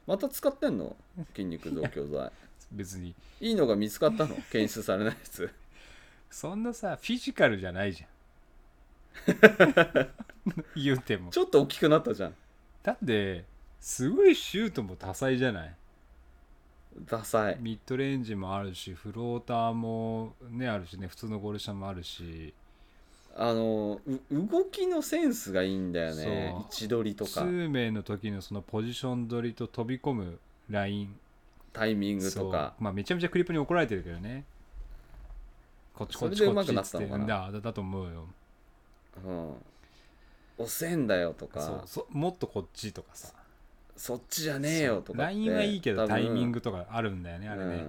[0.06, 0.96] また使ってんの？
[1.36, 2.32] 筋肉増強剤
[2.74, 3.16] 別に。
[3.40, 4.36] いいのが見つかったの？
[4.52, 5.50] 検出されないやつ。
[6.30, 8.10] そんなさフィジカルじゃないじゃん。
[10.76, 11.32] 言うても。
[11.32, 12.36] ちょっと大きくなったじゃん。
[12.82, 13.46] だって
[13.80, 15.76] すごいシュートも多彩じゃない？
[17.06, 17.58] ダサい。
[17.60, 22.54] ミッドレンジもあるしフローターもねあるしね普通のゴール下もあるし。
[23.36, 26.54] あのう動きのセンスがいいんだよね。
[26.56, 27.32] 位置取りとか。
[27.32, 31.16] 数名の時のそのポジション取りと飛び込むライン
[31.74, 32.76] タイミングとか。
[32.80, 34.46] まあめちゃめちゃクリップに怒られてるけどね。
[35.94, 37.08] こっちこっちこっちっつって。
[37.08, 38.28] だだと思うよ。
[39.26, 39.50] うん、
[40.58, 41.62] 押せんだよとか。
[41.62, 43.34] そうそもっとこっちとかさ。
[43.96, 45.22] そっちじゃねえよとかって。
[45.22, 47.86] ラインはいいけどタイミングとかあるんだよねあれね、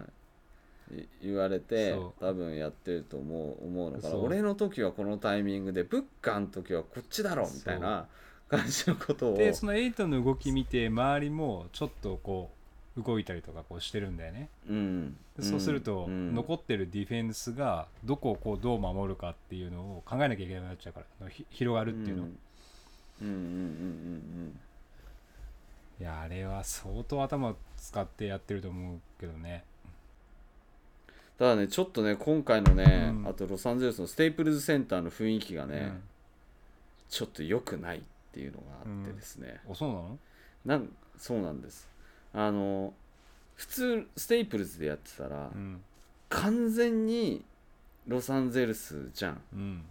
[0.92, 4.16] うん、い言われて多分やってると思う思うのかな。
[4.16, 8.06] 俺の時はこのタイミングでブッカーの時はこっちだろみたいな
[8.48, 9.36] 感じのことを。
[9.36, 12.54] でそのエイトの動き見て周りもちょっとこう
[12.96, 14.48] 動いたりとかこうしてるんだよね。
[14.68, 15.16] うん。
[15.36, 16.34] でそうすると、うん。
[16.34, 22.38] 残ってるディフェンスがどこをこうどう守るかっていうのを考えなきゃいけなくなっちゃうからひ広がるっていうの、うん。
[23.22, 23.40] うんうんうんう
[24.46, 24.60] ん
[26.00, 29.64] いやあれは相当頭使ってやってると思うけどね。
[31.38, 33.28] ただねちょっとね今回のね、うん。
[33.28, 36.02] あとロサンゼルスのステープルズセンターの雰囲気がね、うん。
[37.08, 38.00] ちょっと良くないっ
[38.32, 40.18] ていうのがあってですね、おそうなの？
[40.64, 41.88] なんそうなんです
[42.34, 42.92] あの
[43.54, 45.80] 普通ステープルズでやってたら、うん。
[46.28, 47.44] 完全に
[48.08, 49.40] ロサンゼルスじゃん。
[49.52, 49.82] うん。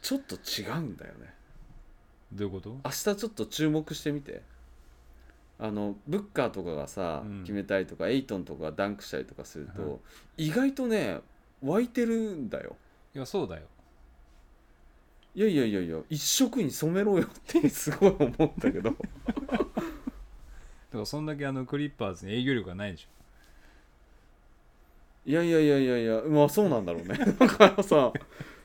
[0.00, 1.34] ちょっと違うんだよね。
[2.32, 2.70] どういうこと？
[2.84, 4.42] 明日ちょっと注目してみて。
[5.58, 7.40] あのブッカーとかがさ、うん。
[7.42, 9.98] 決めたりとかエイトンとかがダンクしたりとかすると、うん。
[10.36, 11.18] 意外とね
[11.62, 12.76] 湧いてるんだよ。
[13.14, 13.62] いやそうだよ。
[15.34, 18.94] いやいやいやいや一色に染めろよってすごい思うんだけど
[20.96, 23.08] だからそんだけあのクリッパーズに営業力がないでしょ。
[25.26, 27.18] いやいやいやいやいやまあそうなんだろうね。
[27.38, 28.12] だからさ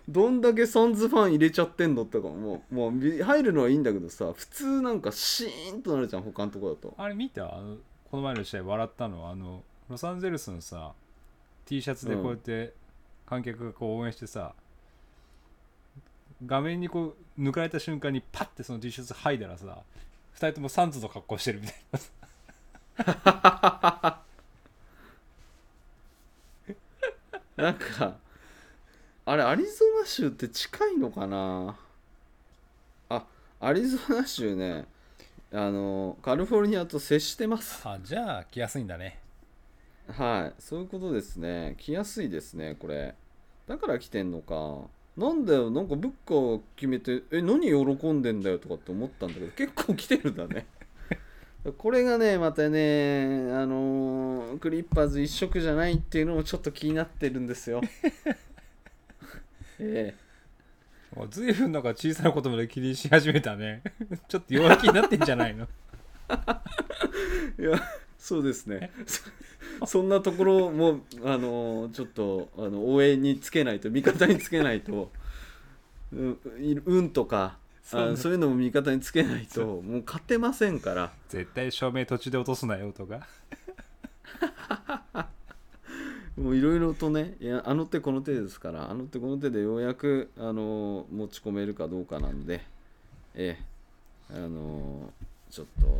[0.07, 6.93] どんだけサンズファン入れちゃってんのとかもうもうび入るのはいいんだけどさ普通なんかシーンとなるじゃん他のとこだと。
[6.97, 7.55] あれ見た？
[7.55, 7.77] あの
[8.09, 10.93] この前の試合笑ったのはあのロサンゼルスのさ
[11.65, 12.73] T シャツでこうやって
[13.25, 14.53] 観客がこう応援してさ、
[16.45, 19.83] 画面にこう抜かれた瞬間にパッてその T シャツ剥いだらさ
[20.33, 21.99] 2人ともサンズの格好してるみたいな
[27.57, 28.15] なんか
[29.25, 31.75] あれアリゾナ州って近いのかな？
[33.59, 34.85] アリゾナ州ね。
[35.53, 37.87] あのカリフォルニアと接してます。
[37.87, 39.19] あじゃあ来やすいんだね。
[40.07, 40.61] はい。
[40.61, 41.75] そういうことですね。
[41.77, 43.13] 来やすいですねこれ。
[43.67, 44.89] だから来てんのか。
[45.15, 50.65] なんだよなんか物価を決めてえ何喜んでんだよとかって思ったんだけど結構来てるんだね
[51.77, 57.81] これがねまたねあのークリッパーズ一色じゃないっていうのもちょっと気になってるんですよ。
[59.79, 60.15] え
[61.15, 63.83] もう随分なんか小さなことまで気にし始めたね。
[64.27, 65.67] ちょっと弱気になってんじゃないの？
[67.59, 67.79] え いや
[68.17, 68.91] そうですね。
[69.05, 69.21] そ
[69.85, 75.11] そんなところもあのーちょっとあの応援につけないと味方につけないと
[76.11, 77.57] うんい運とか
[77.93, 81.11] あそういうのも味方につけないともう勝てませんから。
[81.29, 83.27] 絶対照明途中で落とすなよとか。
[86.37, 92.61] もういろいろとねいやあの手この手ですからあの手この手でようやくあの持ち込めるかどうかなんで
[93.35, 95.11] ええあの
[95.49, 95.99] ちょっと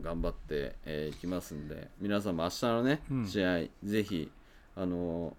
[0.00, 3.26] 頑張ってい、えーきますんで皆さんも明日のね、うん。
[3.26, 4.30] 試合ぜひ
[4.76, 5.36] あの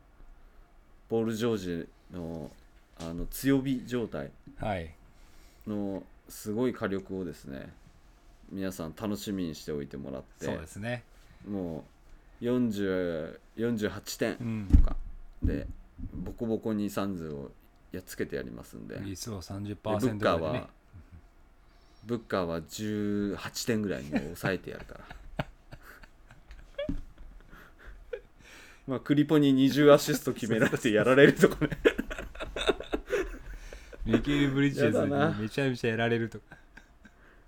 [1.10, 2.52] ポール・ジョージの
[3.00, 4.30] あの強火状態。
[4.58, 4.94] はい
[5.68, 7.72] のすごい火力をですね
[8.52, 11.04] 皆さん楽しみにしておいてもらってそうですね。
[11.50, 11.84] も
[12.42, 14.96] う40 48点うんとか
[15.42, 15.68] で
[16.14, 17.52] ボコボコにサンズを
[17.92, 18.96] やっつけてやりますんで。
[18.96, 20.70] で理想30%ブぐらッカーは
[22.06, 25.06] ブッカーは18点ぐらいに抑えてやるから。
[28.88, 31.78] まあクリポに20アシスト決められてやられるとかね
[34.06, 36.58] ミケル・ブリッジェズにめちゃめちゃやられるとか。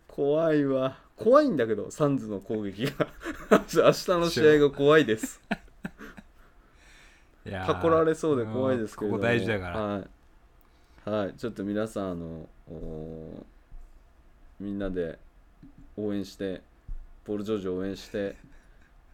[0.08, 0.98] 怖いわ。
[1.18, 3.08] 怖いんだけどサンズの攻撃が。
[3.52, 3.78] 明日
[4.10, 5.42] の試合が怖いです。
[7.46, 9.80] 囲られそうで怖いですけれどここ大事だから。
[9.80, 10.06] は
[11.06, 13.46] い、はい、ちょっと皆さんあのお
[14.60, 15.20] みんなで
[15.98, 16.62] 応援して
[17.24, 18.36] ポール・ジョージを応援して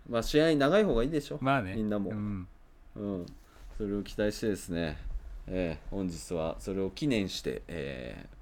[0.09, 1.75] まあ試合長い方がいいでしょ、まあね。
[1.75, 2.11] みんなも。
[2.11, 2.47] うん。
[2.95, 3.25] うん、
[3.77, 4.97] それを期待してですね、
[5.47, 8.35] えー本日はそれを記念して、えー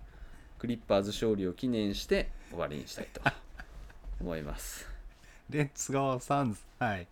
[0.60, 3.22] クリッパーズ勝利を記念して終わりにしたいと
[4.20, 4.86] 思います。
[5.50, 7.08] レッツゴーサンズはい。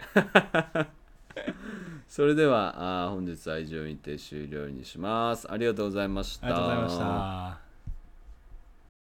[2.08, 5.50] それではあー本日は以上にて終了にします。
[5.50, 6.46] ありがとうございました。
[6.46, 7.69] ありがとうございました